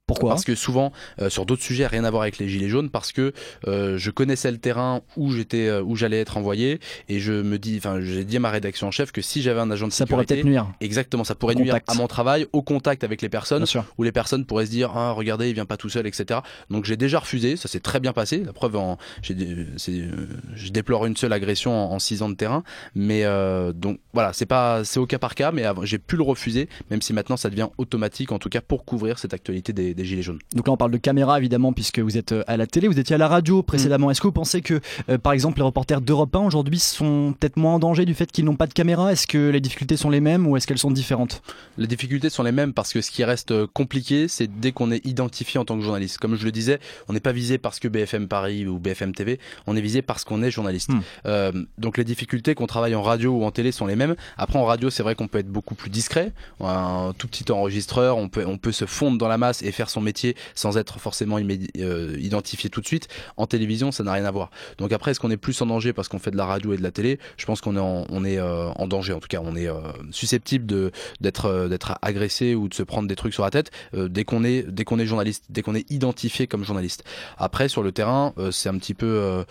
[0.08, 2.92] Pourquoi Parce que souvent, euh, sur d'autres sujets, rien à voir avec les gilets jaunes,
[2.92, 3.34] parce que
[3.68, 7.58] euh, je connaissais le terrain où j'étais, euh, où j'allais être envoyé, et je me
[7.58, 9.92] dis, enfin, j'ai dit à ma rédaction en chef que si j'avais un agent de
[9.92, 10.68] Ça pourrait sécurité, peut-être nuire.
[10.80, 13.66] exactement, ça pourrait nuire à mon travail, au contact avec les personnes,
[13.98, 16.42] où les personnes pourraient se dire, ah, regardez, il vient pas tout seul, etc.
[16.70, 18.44] Donc j'ai déjà refusé, ça s'est très bien passé.
[18.46, 22.22] La preuve, en, j'ai, des- c'est, euh, je déplore une seule agression en, en six
[22.22, 22.64] ans de terrain,
[22.94, 26.16] mais euh, donc voilà, c'est pas, c'est au cas par cas, mais avant, j'ai pu
[26.16, 29.74] le refuser, même si maintenant ça devient automatique, en tout cas pour couvrir cette actualité
[29.74, 30.40] des, des gilets jaunes.
[30.54, 33.00] Donc là, on parle de caméra évidemment, puisque vous êtes euh, à la télé, vous
[33.00, 34.12] étiez à la radio précédemment.
[34.12, 34.80] Est-ce que vous pensez que,
[35.10, 38.32] euh, par exemple, les reporters d'Europe 1 aujourd'hui sont peut-être moins en danger du fait
[38.32, 39.12] qu'ils n'ont pas de caméra?
[39.12, 41.42] Est-ce que les difficultés sont les mêmes ou est-ce qu'elles sont différentes?
[41.78, 44.92] Les difficultés sont les mêmes parce que ce qui reste euh, compliqué, c'est dès qu'on
[44.92, 46.18] est identifié en tant que journaliste.
[46.18, 49.40] Comme je le disais, on n'est pas visé parce que BFM Paris ou BFM TV,
[49.68, 50.90] on est visé parce qu'on est journaliste.
[51.26, 54.16] Euh, donc les difficultés qu'on travaille en radio ou en télé sont les mêmes.
[54.38, 56.32] Après en radio, c'est vrai qu'on peut être beaucoup plus discret.
[56.60, 59.85] Un tout petit enregistreur, on peut, on peut se fondre dans la masse et faire
[59.90, 63.08] son métier sans être forcément euh, identifié tout de suite.
[63.38, 64.50] En télévision, ça n'a rien à voir.
[64.78, 66.78] Donc après, est-ce qu'on est plus en danger parce qu'on fait de la radio et
[66.78, 67.20] de la télé?
[67.38, 69.14] Je pense qu'on est, en, on est euh, en danger.
[69.14, 69.80] En tout cas, on est euh,
[70.12, 74.44] susceptible d'être d'être agressé ou de se prendre des trucs sur la tête dès qu'on
[74.44, 77.04] est dès qu'on est journaliste, dès qu'on est identifié comme journaliste.
[77.38, 79.44] Après sur le terrain, c'est un petit peu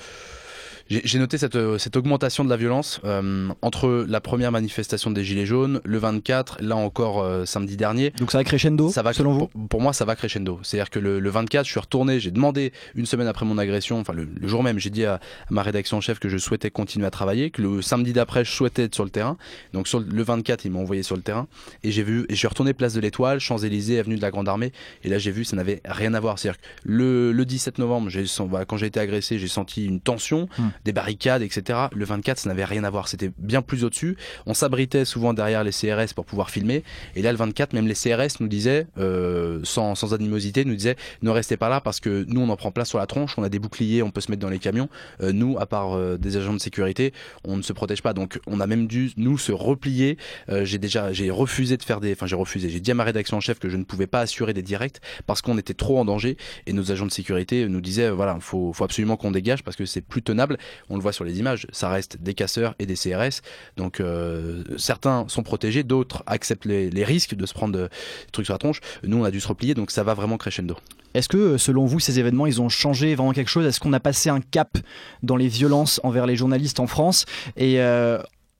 [0.88, 5.24] j'ai noté cette, euh, cette augmentation de la violence euh, entre la première manifestation des
[5.24, 8.10] Gilets jaunes, le 24, là encore euh, samedi dernier.
[8.10, 10.60] Donc ça va crescendo, Ça va, selon vous pour, moi, ça va crescendo.
[10.62, 13.98] C'est-à-dire que le, le 24, je suis retourné, j'ai demandé une semaine après mon agression,
[14.00, 15.20] enfin le, le jour même, j'ai dit à, à
[15.50, 18.50] ma rédaction en chef que je souhaitais continuer à travailler, que le samedi d'après, je
[18.50, 19.36] souhaitais être sur le terrain.
[19.72, 21.46] Donc sur le, le 24, ils m'ont envoyé sur le terrain
[21.82, 24.48] et j'ai vu, et je suis retourné place de l'Étoile, Champs-Élysées, avenue de la Grande
[24.48, 26.38] Armée, et là j'ai vu, ça n'avait rien à voir.
[26.38, 28.10] C'est-à-dire que le, le 17 novembre,
[28.50, 30.68] bah, quand j'ai été agressé, j'ai senti une tension, Hmm.
[30.84, 31.78] Des barricades, etc.
[31.92, 33.08] Le 24, ça n'avait rien à voir.
[33.08, 34.16] C'était bien plus au-dessus.
[34.46, 36.82] On s'abritait souvent derrière les CRS pour pouvoir filmer.
[37.16, 40.96] Et là, le 24, même les CRS nous disaient, euh, sans, sans animosité, nous disaient
[41.22, 43.42] ne restez pas là parce que nous, on en prend plein sur la tronche, on
[43.42, 44.88] a des boucliers, on peut se mettre dans les camions.
[45.20, 47.12] Euh, nous, à part euh, des agents de sécurité,
[47.44, 48.12] on ne se protège pas.
[48.12, 50.18] Donc, on a même dû, nous, se replier.
[50.48, 52.12] Euh, j'ai déjà, j'ai refusé de faire des.
[52.12, 52.68] Enfin, j'ai refusé.
[52.70, 55.00] J'ai dit à ma rédaction en chef que je ne pouvais pas assurer des directs
[55.26, 56.36] parce qu'on était trop en danger.
[56.66, 59.86] Et nos agents de sécurité nous disaient voilà, faut, faut absolument qu'on dégage parce que
[59.86, 60.58] c'est plus tenable.
[60.90, 63.42] On le voit sur les images, ça reste des casseurs et des CRS.
[63.76, 68.46] Donc euh, certains sont protégés, d'autres acceptent les, risques de se prendre euh, des trucs
[68.46, 68.80] sur la tronche.
[69.02, 70.76] Nous, on a dû se replier, donc ça va vraiment crescendo.
[71.14, 73.66] Est-ce que, euh, selon vous, ces événements, ils ont changé vraiment quelque chose?
[73.66, 74.76] Est-ce qu'on a passé un cap
[75.22, 77.24] dans les violences envers les journalistes en France?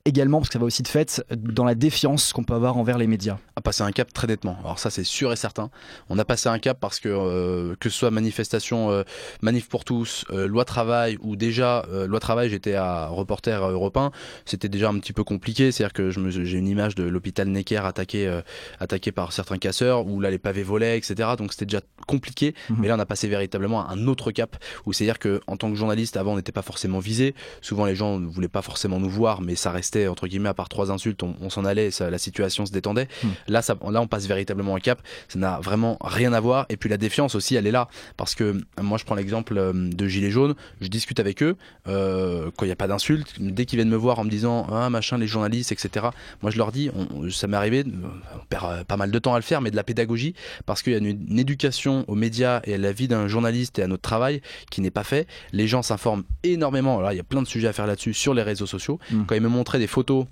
[0.05, 2.99] Également, parce que ça va aussi de fait, dans la défiance qu'on peut avoir envers
[2.99, 4.57] les médias A passé un cap très nettement.
[4.63, 5.71] Alors ça c'est sûr et certain.
[6.09, 9.03] On a passé un cap parce que euh, que ce soit manifestation, euh,
[9.41, 14.11] manif pour tous, euh, loi travail ou déjà euh, loi travail, j'étais à reporter européen,
[14.45, 15.71] c'était déjà un petit peu compliqué.
[15.71, 18.41] C'est-à-dire que j'ai une image de l'hôpital Necker attaqué
[18.79, 21.29] attaqué par certains casseurs où là les pavés volaient, etc.
[21.35, 22.53] Donc c'était déjà compliqué.
[22.69, 22.77] Mhm.
[22.79, 25.71] Mais là on a passé véritablement à un autre cap où c'est-à-dire que en tant
[25.71, 27.33] que journaliste avant on n'était pas forcément visé.
[27.61, 30.53] Souvent les gens ne voulaient pas forcément nous voir, mais ça restait entre guillemets à
[30.53, 33.07] part trois insultes, on, on s'en allait, ça- la situation se détendait.
[33.23, 33.27] Hmm.
[33.47, 35.01] Là, ça, là, on passe véritablement un cap.
[35.27, 36.65] Ça n'a vraiment rien à voir.
[36.69, 39.71] Et puis la défiance aussi, elle est là parce que moi, je prends l'exemple euh,
[39.73, 40.55] de gilets jaunes.
[40.81, 41.55] Je discute avec eux
[41.87, 43.33] euh, quand il n'y a pas d'insultes.
[43.39, 46.07] Dès qu'ils viennent me voir en me disant ah machin les journalistes, etc.
[46.41, 47.83] Moi, je leur dis, on- ça m'est arrivé,
[48.35, 50.33] on perd euh, pas mal de temps à le faire, mais de la pédagogie
[50.65, 53.79] parce qu'il y a une, une éducation aux médias et à la vie d'un journaliste
[53.79, 55.27] et à notre travail qui n'est pas fait.
[55.51, 56.97] Les gens s'informent énormément.
[56.99, 58.99] Alors, il y a plein de sujets à faire là-dessus sur les réseaux sociaux.
[59.11, 59.23] Mm.
[59.27, 60.25] Quand ils me montraient des photos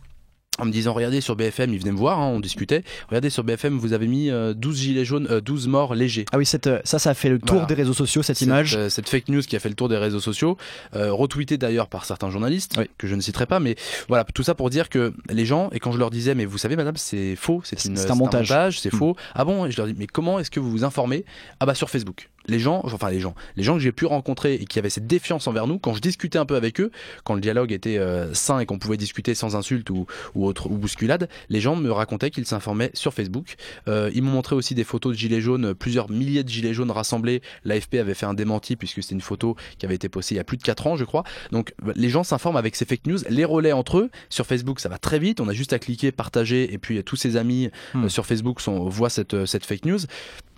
[0.59, 2.83] en me disant regardez sur BFM, ils venaient me voir, hein, on discutait.
[3.07, 6.25] Regardez sur BFM, vous avez mis euh, 12 gilets jaunes, euh, 12 morts légers.
[6.31, 7.65] Ah oui, cette, euh, ça, ça a fait le tour Voilà.
[7.65, 8.75] des réseaux sociaux, cette image.
[8.75, 10.55] euh, cette fake news qui a fait le tour des réseaux sociaux,
[10.95, 12.85] euh, retweetée d'ailleurs par certains journalistes, Oui.
[12.99, 13.75] que je ne citerai pas, mais
[14.09, 16.59] voilà, tout ça pour dire que les gens, et quand je leur disais, mais vous
[16.59, 18.77] savez, madame, c'est faux, c'est c'est un montage.
[18.79, 18.97] c'est Mm.
[18.97, 19.15] faux.
[19.33, 19.65] Ah bon?
[19.65, 21.25] Et je leur dis, mais comment est-ce que vous vous informez?
[21.61, 22.29] Ah bah sur Facebook.
[22.47, 25.07] Les gens, enfin les gens, les gens que j'ai pu rencontrer et qui avaient cette
[25.07, 26.91] défiance envers nous, quand je discutais un peu avec eux,
[27.23, 30.69] quand le dialogue était euh, sain et qu'on pouvait discuter sans insultes ou, ou autre
[30.69, 33.55] ou bousculade, les gens me racontaient qu'ils s'informaient sur Facebook.
[33.87, 36.91] Euh, ils m'ont montré aussi des photos de gilets jaunes, plusieurs milliers de gilets jaunes
[36.91, 37.41] rassemblés.
[37.63, 40.41] L'AFP avait fait un démenti puisque c'était une photo qui avait été postée il y
[40.41, 41.23] a plus de 4 ans, je crois.
[41.51, 44.09] Donc les gens s'informent avec ces fake news, les relaient entre eux.
[44.29, 45.39] Sur Facebook, ça va très vite.
[45.39, 48.05] On a juste à cliquer, partager, et puis tous ses amis Hmm.
[48.05, 49.99] euh, sur Facebook sont, voient cette, euh, cette fake news.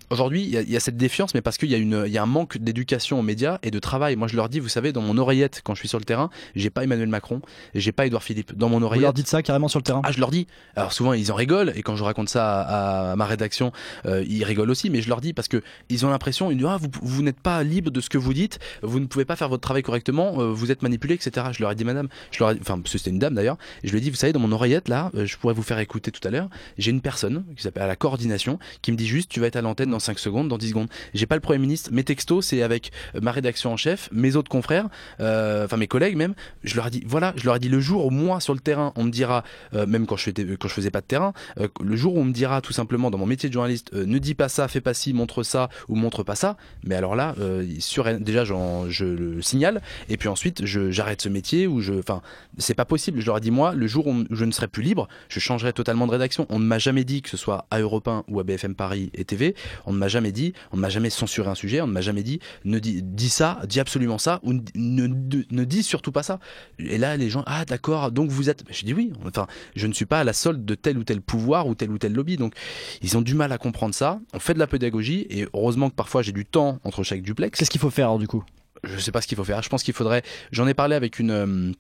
[0.10, 2.04] Aujourd'hui, il y, a- il y a cette défiance, mais parce qu'il y, a une-
[2.06, 4.16] il y a un manque d'éducation aux médias et de travail.
[4.16, 6.30] Moi, je leur dis, vous savez, dans mon oreillette, quand je suis sur le terrain,
[6.56, 7.42] j'ai pas Emmanuel Macron
[7.74, 8.56] j'ai pas Édouard Philippe.
[8.56, 10.48] Dans mon Vous leur oreillette, dites ça carrément sur le terrain ah, je leur dis.
[10.76, 13.72] Alors souvent ils en rigolent et quand je raconte ça à, à ma rédaction,
[14.06, 14.90] euh, ils rigolent aussi.
[14.90, 17.40] Mais je leur dis parce que ils ont l'impression, ils disent ah vous, vous n'êtes
[17.40, 20.40] pas libre de ce que vous dites, vous ne pouvez pas faire votre travail correctement,
[20.40, 21.48] euh, vous êtes manipulé, etc.
[21.52, 23.92] Je leur ai dit madame, je leur ai, enfin c'était une dame d'ailleurs, et je
[23.92, 26.12] lui ai dit vous savez dans mon oreillette là, euh, je pourrais vous faire écouter
[26.12, 29.30] tout à l'heure, j'ai une personne qui s'appelle à la coordination qui me dit juste
[29.30, 30.88] tu vas être à l'antenne dans 5 secondes, dans 10 secondes.
[31.14, 34.36] J'ai pas le premier ministre, mes textos c'est avec euh, ma rédaction en chef, mes
[34.36, 36.36] autres confrères, euh, enfin mes collègues même.
[36.64, 38.60] Je leur ai dit voilà, je leur ai dit le jour où moi sur le
[38.60, 40.32] terrain on me dira euh, même quand je,
[40.68, 43.50] faisais, pas de terrain, le jour où on me dira tout simplement dans mon métier
[43.50, 46.58] de journaliste, ne dis pas ça, fais pas ci, montre ça ou montre pas ça,
[46.84, 47.36] mais alors là,
[47.80, 52.22] sur, déjà je le signale, et puis ensuite j'arrête ce métier ou je, enfin,
[52.58, 53.22] c'est pas possible.
[53.22, 55.74] Je leur ai dit moi, le jour où je ne serai plus libre, je changerai
[55.74, 56.46] totalement de rédaction.
[56.50, 59.12] On ne m'a jamais dit que ce soit à Europe 1 ou à BFM Paris
[59.14, 59.56] et TV,
[59.86, 62.02] on ne m'a jamais dit, on ne m'a jamais censuré un sujet, on ne m'a
[62.02, 65.84] jamais dit, ne dis, dis ça, dis absolument ça, ou ne, ne, ne- ne dis
[65.84, 66.40] surtout pas ça.
[66.80, 68.64] Et là, les gens, ah d'accord, donc vous êtes.
[68.70, 69.14] Je dis oui.
[69.26, 71.92] Enfin, je ne suis pas à la solde de tel ou tel pouvoir ou tel
[71.92, 72.38] ou tel lobby.
[72.38, 72.54] Donc,
[73.02, 74.20] ils ont du mal à comprendre ça.
[74.34, 77.58] On fait de la pédagogie et heureusement que parfois j'ai du temps entre chaque duplex.
[77.60, 78.44] Qu'est-ce qu'il faut faire alors, du coup?
[78.84, 79.62] Je sais pas ce qu'il faut faire.
[79.64, 80.22] Je pense qu'il faudrait.
[80.52, 81.74] J'en ai parlé avec une.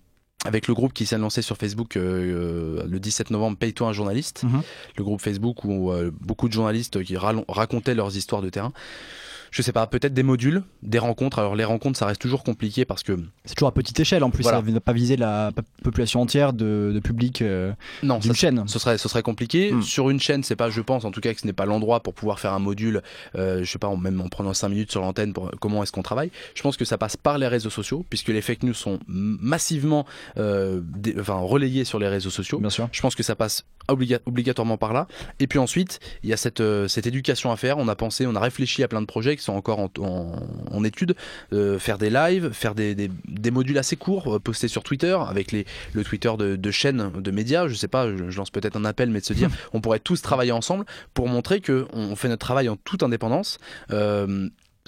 [0.46, 3.94] Avec le groupe qui s'est lancé sur Facebook euh, euh, le 17 novembre, Paye-toi un
[3.94, 4.62] journaliste, Mhm.
[4.98, 8.72] le groupe Facebook où euh, beaucoup de journalistes qui racontaient leurs histoires de terrain.
[9.56, 11.40] Je sais pas, peut-être des modules, des rencontres.
[11.40, 14.30] Alors les rencontres, ça reste toujours compliqué parce que C'est toujours à petite échelle en
[14.30, 14.58] plus, Voilà.
[14.60, 17.72] ça ne va pas viser la population entière de, de public euh,
[18.04, 18.68] non, d'une chaîne.
[18.68, 19.82] ce serait ce serait compliqué Hmm.
[19.82, 22.02] sur une chaîne c'est pas je pense en tout cas que ce n'est pas l'endroit
[22.02, 23.02] pour pouvoir faire un module
[23.36, 25.94] euh, je sais pas en- même en prenant 5 minutes sur l'antenne pour comment est-ce
[25.94, 28.74] qu'on travaille je pense que ça passe par les réseaux sociaux puisque les fake news
[28.74, 30.06] sont massivement
[30.38, 32.90] euh, dé- enfin relayées sur les réseaux sociaux Bien sûr.
[32.92, 35.08] je pense que ça passe obliga- obligatoirement par là.
[35.40, 37.78] Et puis ensuite, il y a cette, euh, cette éducation à faire.
[37.78, 40.36] On a pensé, on a réfléchi à plein de projets qui sont encore en, en,
[40.72, 41.16] en étude.
[41.54, 45.18] Euh, faire des lives, faire des, des, des modules assez courts, euh, postés sur Twitter,
[45.28, 47.68] avec les, le Twitter de, de chaînes de médias.
[47.68, 50.00] Je sais pas, je, je lance peut-être un appel, mais de se dire, on pourrait
[50.00, 53.58] tous travailler ensemble pour montrer que on fait notre travail en toute indépendance.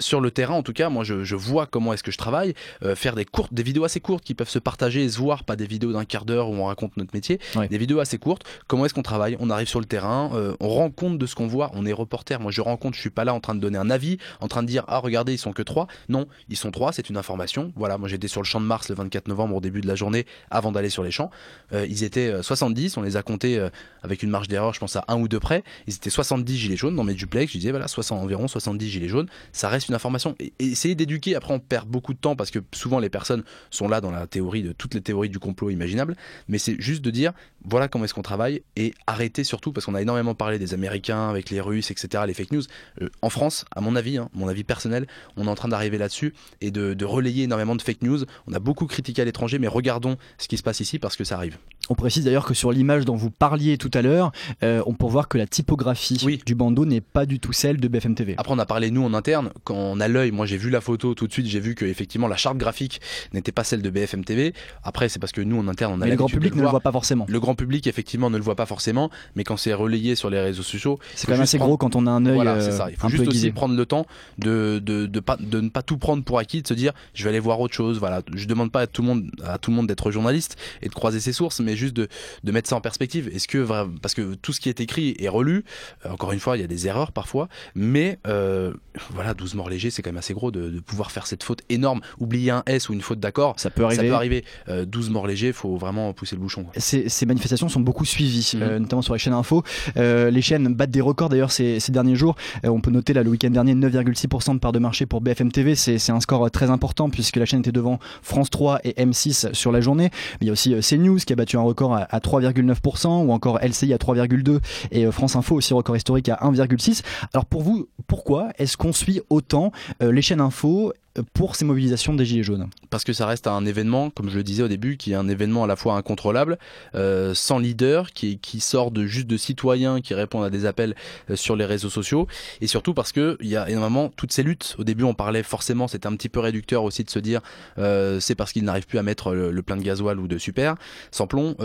[0.00, 2.54] Sur le terrain, en tout cas, moi je, je vois comment est-ce que je travaille,
[2.84, 5.42] euh, faire des courtes, des vidéos assez courtes qui peuvent se partager et se voir,
[5.42, 7.66] pas des vidéos d'un quart d'heure où on raconte notre métier, Ouais.
[7.66, 8.44] des vidéos assez courtes.
[8.68, 9.36] Comment est-ce qu'on travaille?
[9.40, 11.72] On arrive sur le terrain, euh, on rend compte de ce qu'on voit.
[11.74, 12.38] On est reporter.
[12.38, 12.94] Moi, je rends compte.
[12.94, 14.98] Je suis pas là en train de donner un avis, en train de dire ah
[14.98, 15.88] regardez ils sont que trois.
[16.08, 16.92] Non, ils sont trois.
[16.92, 17.72] C'est une information.
[17.74, 17.98] Voilà.
[17.98, 20.26] Moi, j'étais sur le champ de Mars le 24 novembre au début de la journée
[20.50, 21.30] avant d'aller sur les champs.
[21.72, 22.96] Euh, ils étaient euh, 70.
[22.98, 23.60] On les a comptés
[24.04, 25.64] avec une marge d'erreur, je pense à un ou deux près.
[25.88, 27.52] Ils étaient 70 gilets jaunes dans mes duplex.
[27.52, 29.28] Je disais voilà 60 environ 70 gilets jaunes.
[29.50, 30.34] Ça reste une information.
[30.40, 33.42] Et, et essayer d'éduquer, après on perd beaucoup de temps parce que souvent les personnes
[33.70, 36.16] sont là dans la théorie de toutes les théories du complot imaginables,
[36.48, 37.32] mais c'est juste de dire
[37.64, 41.28] voilà comment est-ce qu'on travaille et arrêter surtout parce qu'on a énormément parlé des Américains
[41.28, 42.62] avec les Russes, etc., les fake news.
[43.02, 45.98] Euh, en France, à mon avis, hein, mon avis personnel, on est en train d'arriver
[45.98, 48.20] là-dessus et de, de relayer énormément de fake news.
[48.46, 51.24] On a beaucoup critiqué à l'étranger, mais regardons ce qui se passe ici parce que
[51.24, 51.58] ça arrive.
[51.90, 54.30] On précise d'ailleurs que sur l'image dont vous parliez tout à l'heure,
[54.62, 56.40] euh, on peut voir que la typographie Oui.
[56.44, 58.34] du bandeau n'est pas du tout celle de BFM TV.
[58.36, 59.50] Après, on a parlé nous en interne.
[59.64, 61.84] Quand on a l'œil, moi j'ai vu la photo tout de suite, j'ai vu que
[61.84, 63.00] effectivement la charte graphique
[63.32, 64.52] n'était pas celle de BFM TV.
[64.82, 66.68] Après, c'est parce que nous en interne, on a Mais le grand public ne le
[66.68, 67.26] voit pas forcément.
[67.28, 70.40] Le grand public, effectivement, ne le voit pas forcément, mais quand c'est relayé sur les
[70.40, 72.60] réseaux sociaux, C'est quand même assez prendre- gros quand on a un œil Voilà, euh,
[72.60, 72.90] c'est ça.
[72.90, 74.06] Il faut juste aussi prendre le temps
[74.38, 77.24] de, de, de, pas, de ne pas tout prendre pour acquis, de se dire je
[77.24, 77.98] vais aller voir autre chose.
[77.98, 80.88] Voilà, je demande pas à tout le monde, à tout le monde d'être journaliste et
[80.88, 82.08] de croiser ses sources, mais juste de,
[82.44, 83.28] de mettre ça en perspective.
[83.34, 83.66] Est-ce que
[84.00, 85.64] parce que tout ce qui est écrit est relu,
[86.06, 88.72] euh, encore une fois, il y a des erreurs parfois, mais euh,
[89.10, 91.62] voilà, 12 morts légers, c'est quand même assez gros de, de pouvoir faire cette faute
[91.68, 93.54] énorme, oublier un S ou une faute d'accord.
[93.58, 94.08] Ça peut Ça arriver.
[94.08, 94.44] peut arriver.
[94.68, 96.66] Euh, 12 morts légers, faut vraiment pousser le bouchon.
[96.76, 98.62] Ces, ces manifestations sont beaucoup suivies, Mhm.
[98.62, 99.62] euh, notamment sur les chaînes info.
[99.96, 102.36] Euh, les chaînes battent des records d'ailleurs ces, ces derniers jours.
[102.64, 105.50] Euh, on peut noter là le week-end dernier 9,6% de part de marché pour BFM
[105.52, 105.74] TV.
[105.74, 109.52] C'est un score euh, très important puisque la chaîne était devant France 3 et M6
[109.54, 110.10] sur la journée.
[110.40, 113.24] Mais il y a aussi euh, CNews qui a battu un record à, à 3,9%
[113.26, 114.60] ou encore LCI à 3,2%
[114.90, 117.02] et euh, France Info aussi record historique à 1,6%.
[117.34, 119.57] Alors pour vous, pourquoi est-ce qu'on suit autant
[120.02, 123.46] euh, les chaînes info euh, pour ces mobilisations des Gilets jaunes parce que ça reste
[123.46, 125.94] un événement, comme je le disais au début, qui est un événement à la fois
[125.94, 126.58] incontrôlable,
[126.94, 130.94] euh, sans leader, qui, sort de juste de citoyens qui répondent à des appels
[131.34, 132.26] sur les réseaux sociaux,
[132.60, 134.74] et surtout parce que il y a énormément toutes ces luttes.
[134.78, 137.40] Au début, on parlait forcément, c'était un petit peu réducteur aussi de se dire,
[137.76, 140.76] c'est parce qu'ils n'arrivent plus à mettre le, le plein de gasoil ou de super,
[141.10, 141.56] sans plomb.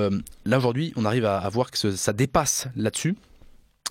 [0.46, 3.16] Là aujourd'hui, on arrive à, voir que ça dépasse là-dessus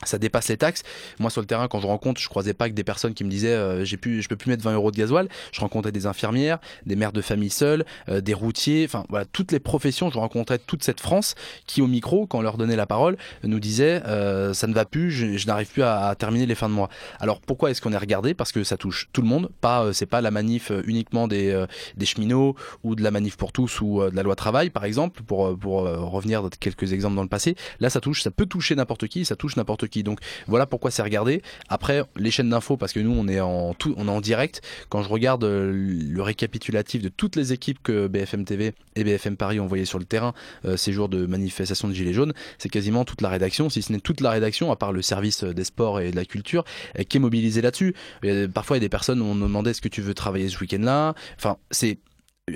[0.05, 0.83] ça dépasse les taxes.
[1.19, 3.31] Moi, sur le terrain, quand je rencontre, je croisais pas que des personnes qui me
[3.31, 5.29] disaient euh, j'ai pu, je peux plus mettre 20 euros de gasoil.
[5.53, 9.53] Je rencontrais des infirmières, des mères de famille seules, euh, des routiers, enfin voilà, toutes
[9.53, 10.11] les professions.
[10.11, 11.35] Je rencontrais toute cette France
[11.67, 14.85] qui, au micro, quand on leur donnait la parole, nous disait euh, ça ne va
[14.85, 16.89] plus, je, je n'arrive plus à, à terminer les fins de mois.
[17.21, 18.35] Alors pourquoi est-ce qu'on est regardé?
[18.35, 19.51] Parce que ça touche tout le monde.
[19.61, 21.67] Pas, euh, c'est pas la manif euh, uniquement des, euh,
[21.97, 25.23] des cheminots ou de la manif pour tous ou de la loi travail, par exemple,
[25.23, 27.57] pour, pour revenir dans quelques exemples dans le passé.
[27.81, 30.03] Là, ça touche, ça peut toucher n'importe qui, ça touche n'importe qui.
[30.03, 31.43] Donc voilà pourquoi c'est regardé.
[31.69, 34.63] Après, les chaînes d'infos, parce que nous, on est en tout, on est en direct.
[34.89, 39.37] Quand je regarde euh, le récapitulatif de toutes les équipes que BFM TV et BFM
[39.37, 42.69] Paris ont envoyées sur le terrain euh, ces jours de manifestation de Gilets jaunes, c'est
[42.69, 45.65] quasiment toute la rédaction, si ce n'est toute la rédaction, à part le service des
[45.65, 46.65] sports et de la culture,
[46.99, 47.95] euh, qui est mobilisée là-dessus.
[48.55, 50.49] Parfois, il y a des personnes où on nous demandait est-ce que tu veux travailler
[50.49, 51.15] ce week-end-là?
[51.37, 51.99] Enfin, c'est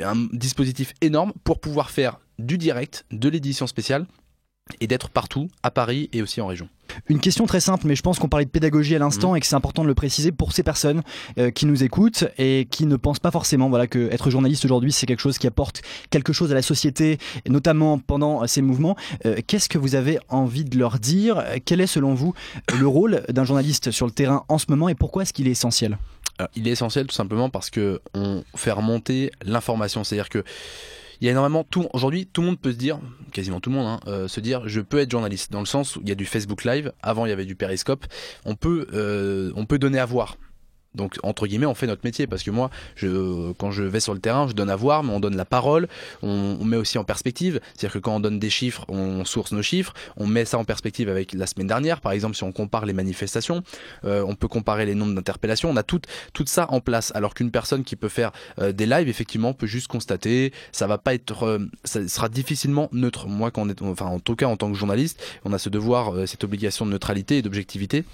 [0.03, 4.07] un dispositif énorme pour pouvoir faire du direct, de l'édition spéciale
[4.81, 6.69] et d'être partout, à Paris et aussi en région.
[7.09, 9.37] Une question très simple, mais je pense qu'on parlait de pédagogie à l'instant Mhm.
[9.37, 11.03] et que c'est important de le préciser pour ces personnes
[11.39, 14.93] euh, qui nous écoutent et qui ne pensent pas forcément voilà, que être journaliste aujourd'hui,
[14.93, 18.63] c'est quelque chose qui apporte quelque chose à la société, et notamment pendant euh, ces
[18.63, 18.97] mouvements.
[19.25, 21.45] Euh, Qu'est-ce que vous avez envie de leur dire?
[21.65, 22.35] Quel est selon vous
[22.79, 25.53] le rôle d'un journaliste sur le terrain en ce moment et pourquoi est-ce qu'il est
[25.53, 25.99] essentiel?
[26.39, 30.05] Alors, il est essentiel tout simplement parce que on fait remonter l'information.
[30.05, 30.45] C'est-à-dire que
[31.21, 32.99] il y a énormément tout aujourd'hui tout le monde peut se dire
[33.33, 35.97] quasiment tout le monde hein, euh, se dire je peux être journaliste dans le sens
[35.97, 38.07] où il y a du Facebook Live avant il y avait du Periscope.
[38.45, 40.37] On peut euh, on peut donner à voir
[40.97, 42.27] donc entre guillemets on fait notre métier.
[42.27, 45.13] Parce que moi je, quand je vais sur le terrain je donne à voir mais
[45.13, 45.89] on donne la parole.
[46.23, 47.61] On, on met aussi en perspective.
[47.75, 49.95] C'est à dire que quand on donne des chiffres on source nos chiffres.
[50.17, 52.01] On met ça en perspective avec la semaine dernière.
[52.01, 53.63] Par exemple si on compare les manifestations
[54.05, 55.71] euh, on peut comparer les nombres d'interpellations.
[55.71, 56.01] On a tout,
[56.33, 57.13] tout ça en place.
[57.15, 60.99] Alors qu'une personne qui peut faire euh, des lives effectivement peut juste constater ça va
[60.99, 63.29] pas être euh, ça sera difficilement neutre.
[63.29, 65.69] Moi quand on est enfin en tout cas en tant que journaliste on a ce
[65.69, 68.05] devoir euh, cette obligation de neutralité et d'objectivité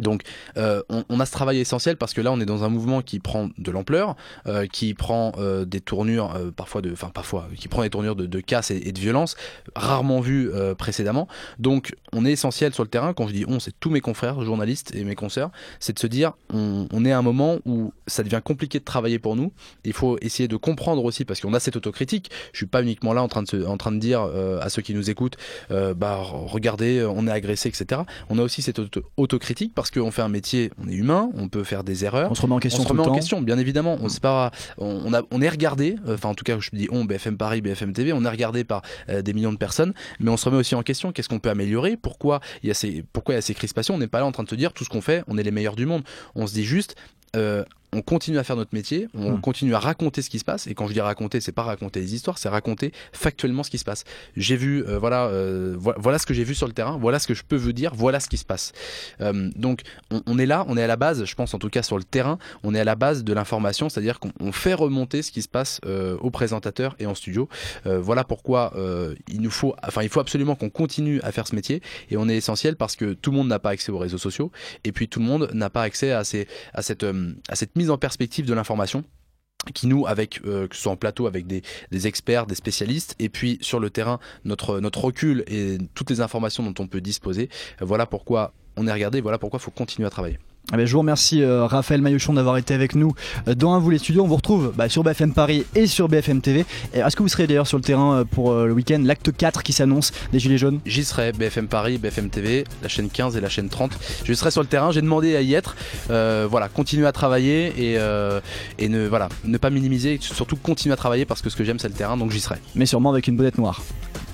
[0.00, 0.22] donc
[0.56, 3.18] euh, on, a ce travail essentiel parce que là on est dans un mouvement qui
[3.18, 4.16] prend de l'ampleur,
[4.46, 8.40] euh, qui prend euh, des tournures parfois de, enfin parfois, qui prend des tournures de,
[8.40, 9.36] casse et, de violence
[9.74, 11.28] rarement vues précédemment.
[11.58, 13.12] Donc on est essentiel sur le terrain.
[13.12, 16.06] Quand je dis on, c'est tous mes confrères journalistes et mes consoeurs, c'est de se
[16.06, 19.52] dire on, est à un moment où ça devient compliqué de travailler pour nous.
[19.84, 22.30] Il faut essayer de comprendre aussi parce qu'on a cette autocritique.
[22.52, 24.20] Je suis pas uniquement là en train de, dire
[24.60, 25.36] à ceux qui nous écoutent,
[25.70, 28.02] bah regardez, on est agressé, etc.
[28.28, 31.48] On a aussi cette auto autocritique parce qu'on fait un métier, on est humain, on
[31.48, 32.30] peut faire des erreurs.
[32.30, 32.82] On se remet en question.
[32.82, 33.98] On se remet en question, bien évidemment.
[34.00, 37.04] On, pas, on, on, a, on est regardé, enfin en tout cas je dis on,
[37.04, 40.36] BFM Paris, BFM TV, on est regardé par euh, des millions de personnes, mais on
[40.36, 41.12] se remet aussi en question.
[41.12, 41.96] Qu'est-ce qu'on peut améliorer?
[41.96, 43.94] Pourquoi il y a ces, pourquoi il y a ces crispations?
[43.94, 45.42] On n'est pas là en train de se dire tout ce qu'on fait, on est
[45.42, 46.02] les meilleurs du monde.
[46.34, 46.96] On se dit juste.
[47.34, 47.64] Euh,
[47.96, 49.40] on continue à faire notre métier, on Hmm.
[49.40, 50.66] continue à raconter ce qui se passe.
[50.66, 53.78] Et quand je dis raconter, c'est pas raconter des histoires, c'est raconter factuellement ce qui
[53.78, 54.04] se passe.
[54.36, 57.18] J'ai vu, euh, voilà, euh, vo- voilà ce que j'ai vu sur le terrain, voilà
[57.18, 58.72] ce que je peux vous dire, voilà ce qui se passe.
[59.20, 59.80] Euh, donc,
[60.10, 61.96] on, on est là, on est à la base, je pense en tout cas sur
[61.98, 65.30] le terrain, on est à la base de l'information, c'est-à-dire qu'on on fait remonter ce
[65.32, 67.48] qui se passe euh, au présentateur et en studio.
[67.84, 68.72] Voilà pourquoi
[69.28, 71.82] il nous faut, enfin, il faut absolument qu'on continue à faire ce métier.
[72.10, 74.50] Et on est essentiel parce que tout le monde n'a pas accès aux réseaux sociaux,
[74.84, 77.04] et puis tout le monde n'a pas accès à, ces, à, cette,
[77.48, 79.04] à cette mise en perspective de l'information
[79.74, 81.62] qui nous, avec euh, que ce soit en plateau avec des,
[82.06, 86.62] experts, des spécialistes, et puis sur le terrain, notre, notre recul et toutes les informations
[86.62, 87.48] dont on peut disposer.
[87.80, 90.38] Voilà pourquoi on est regardé, voilà pourquoi il faut continuer à travailler.
[90.72, 93.14] Eh ben, je vous remercie euh, Raphaël Maillochon d'avoir été avec nous
[93.46, 94.24] euh, dans Un vous les studios.
[94.24, 96.64] On vous retrouve bah, sur BFM Paris et sur BFM TV.
[96.92, 99.72] Est-ce que vous serez d'ailleurs sur le terrain euh, pour le week-end, l'acte 4 qui
[99.72, 103.48] s'annonce des Gilets jaunes J'y serai, BFM Paris, BFM TV, la chaîne 15 et la
[103.48, 103.96] chaîne 30.
[104.24, 105.76] Je serai sur le terrain, j'ai demandé à y être.
[106.08, 107.98] Voilà, continuer à travailler et,
[108.78, 111.62] et ne, voilà, ne pas minimiser, et surtout continuer à travailler parce que ce que
[111.62, 112.56] j'aime c'est le terrain, donc j'y serai.
[112.74, 113.82] Mais sûrement avec une bonnette noire.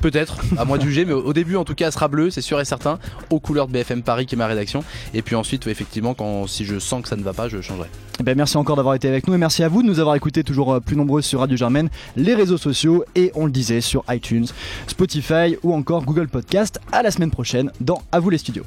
[0.00, 2.30] Peut-être, à moi de juger, mais au au début en tout cas elle sera bleue,
[2.30, 2.98] c'est sûr et certain,
[3.30, 4.82] aux couleurs de BFM Paris qui est ma rédaction.
[5.14, 7.88] Et puis ensuite, effectivement, quand, si je sens que ça ne va pas, je changerai.
[8.20, 10.14] Eh ben, merci encore d'avoir été avec nous et merci à vous de nous avoir
[10.14, 13.80] écoutés toujours euh, plus nombreux sur Radio Germaine, les réseaux sociaux et on le disait
[13.80, 14.46] sur iTunes,
[14.86, 16.78] Spotify ou encore Google Podcast.
[16.92, 18.64] À la semaine prochaine dans À vous les studios.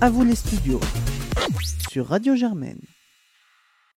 [0.00, 0.80] À vous les studios.
[1.90, 2.80] Sur Radio Germaine.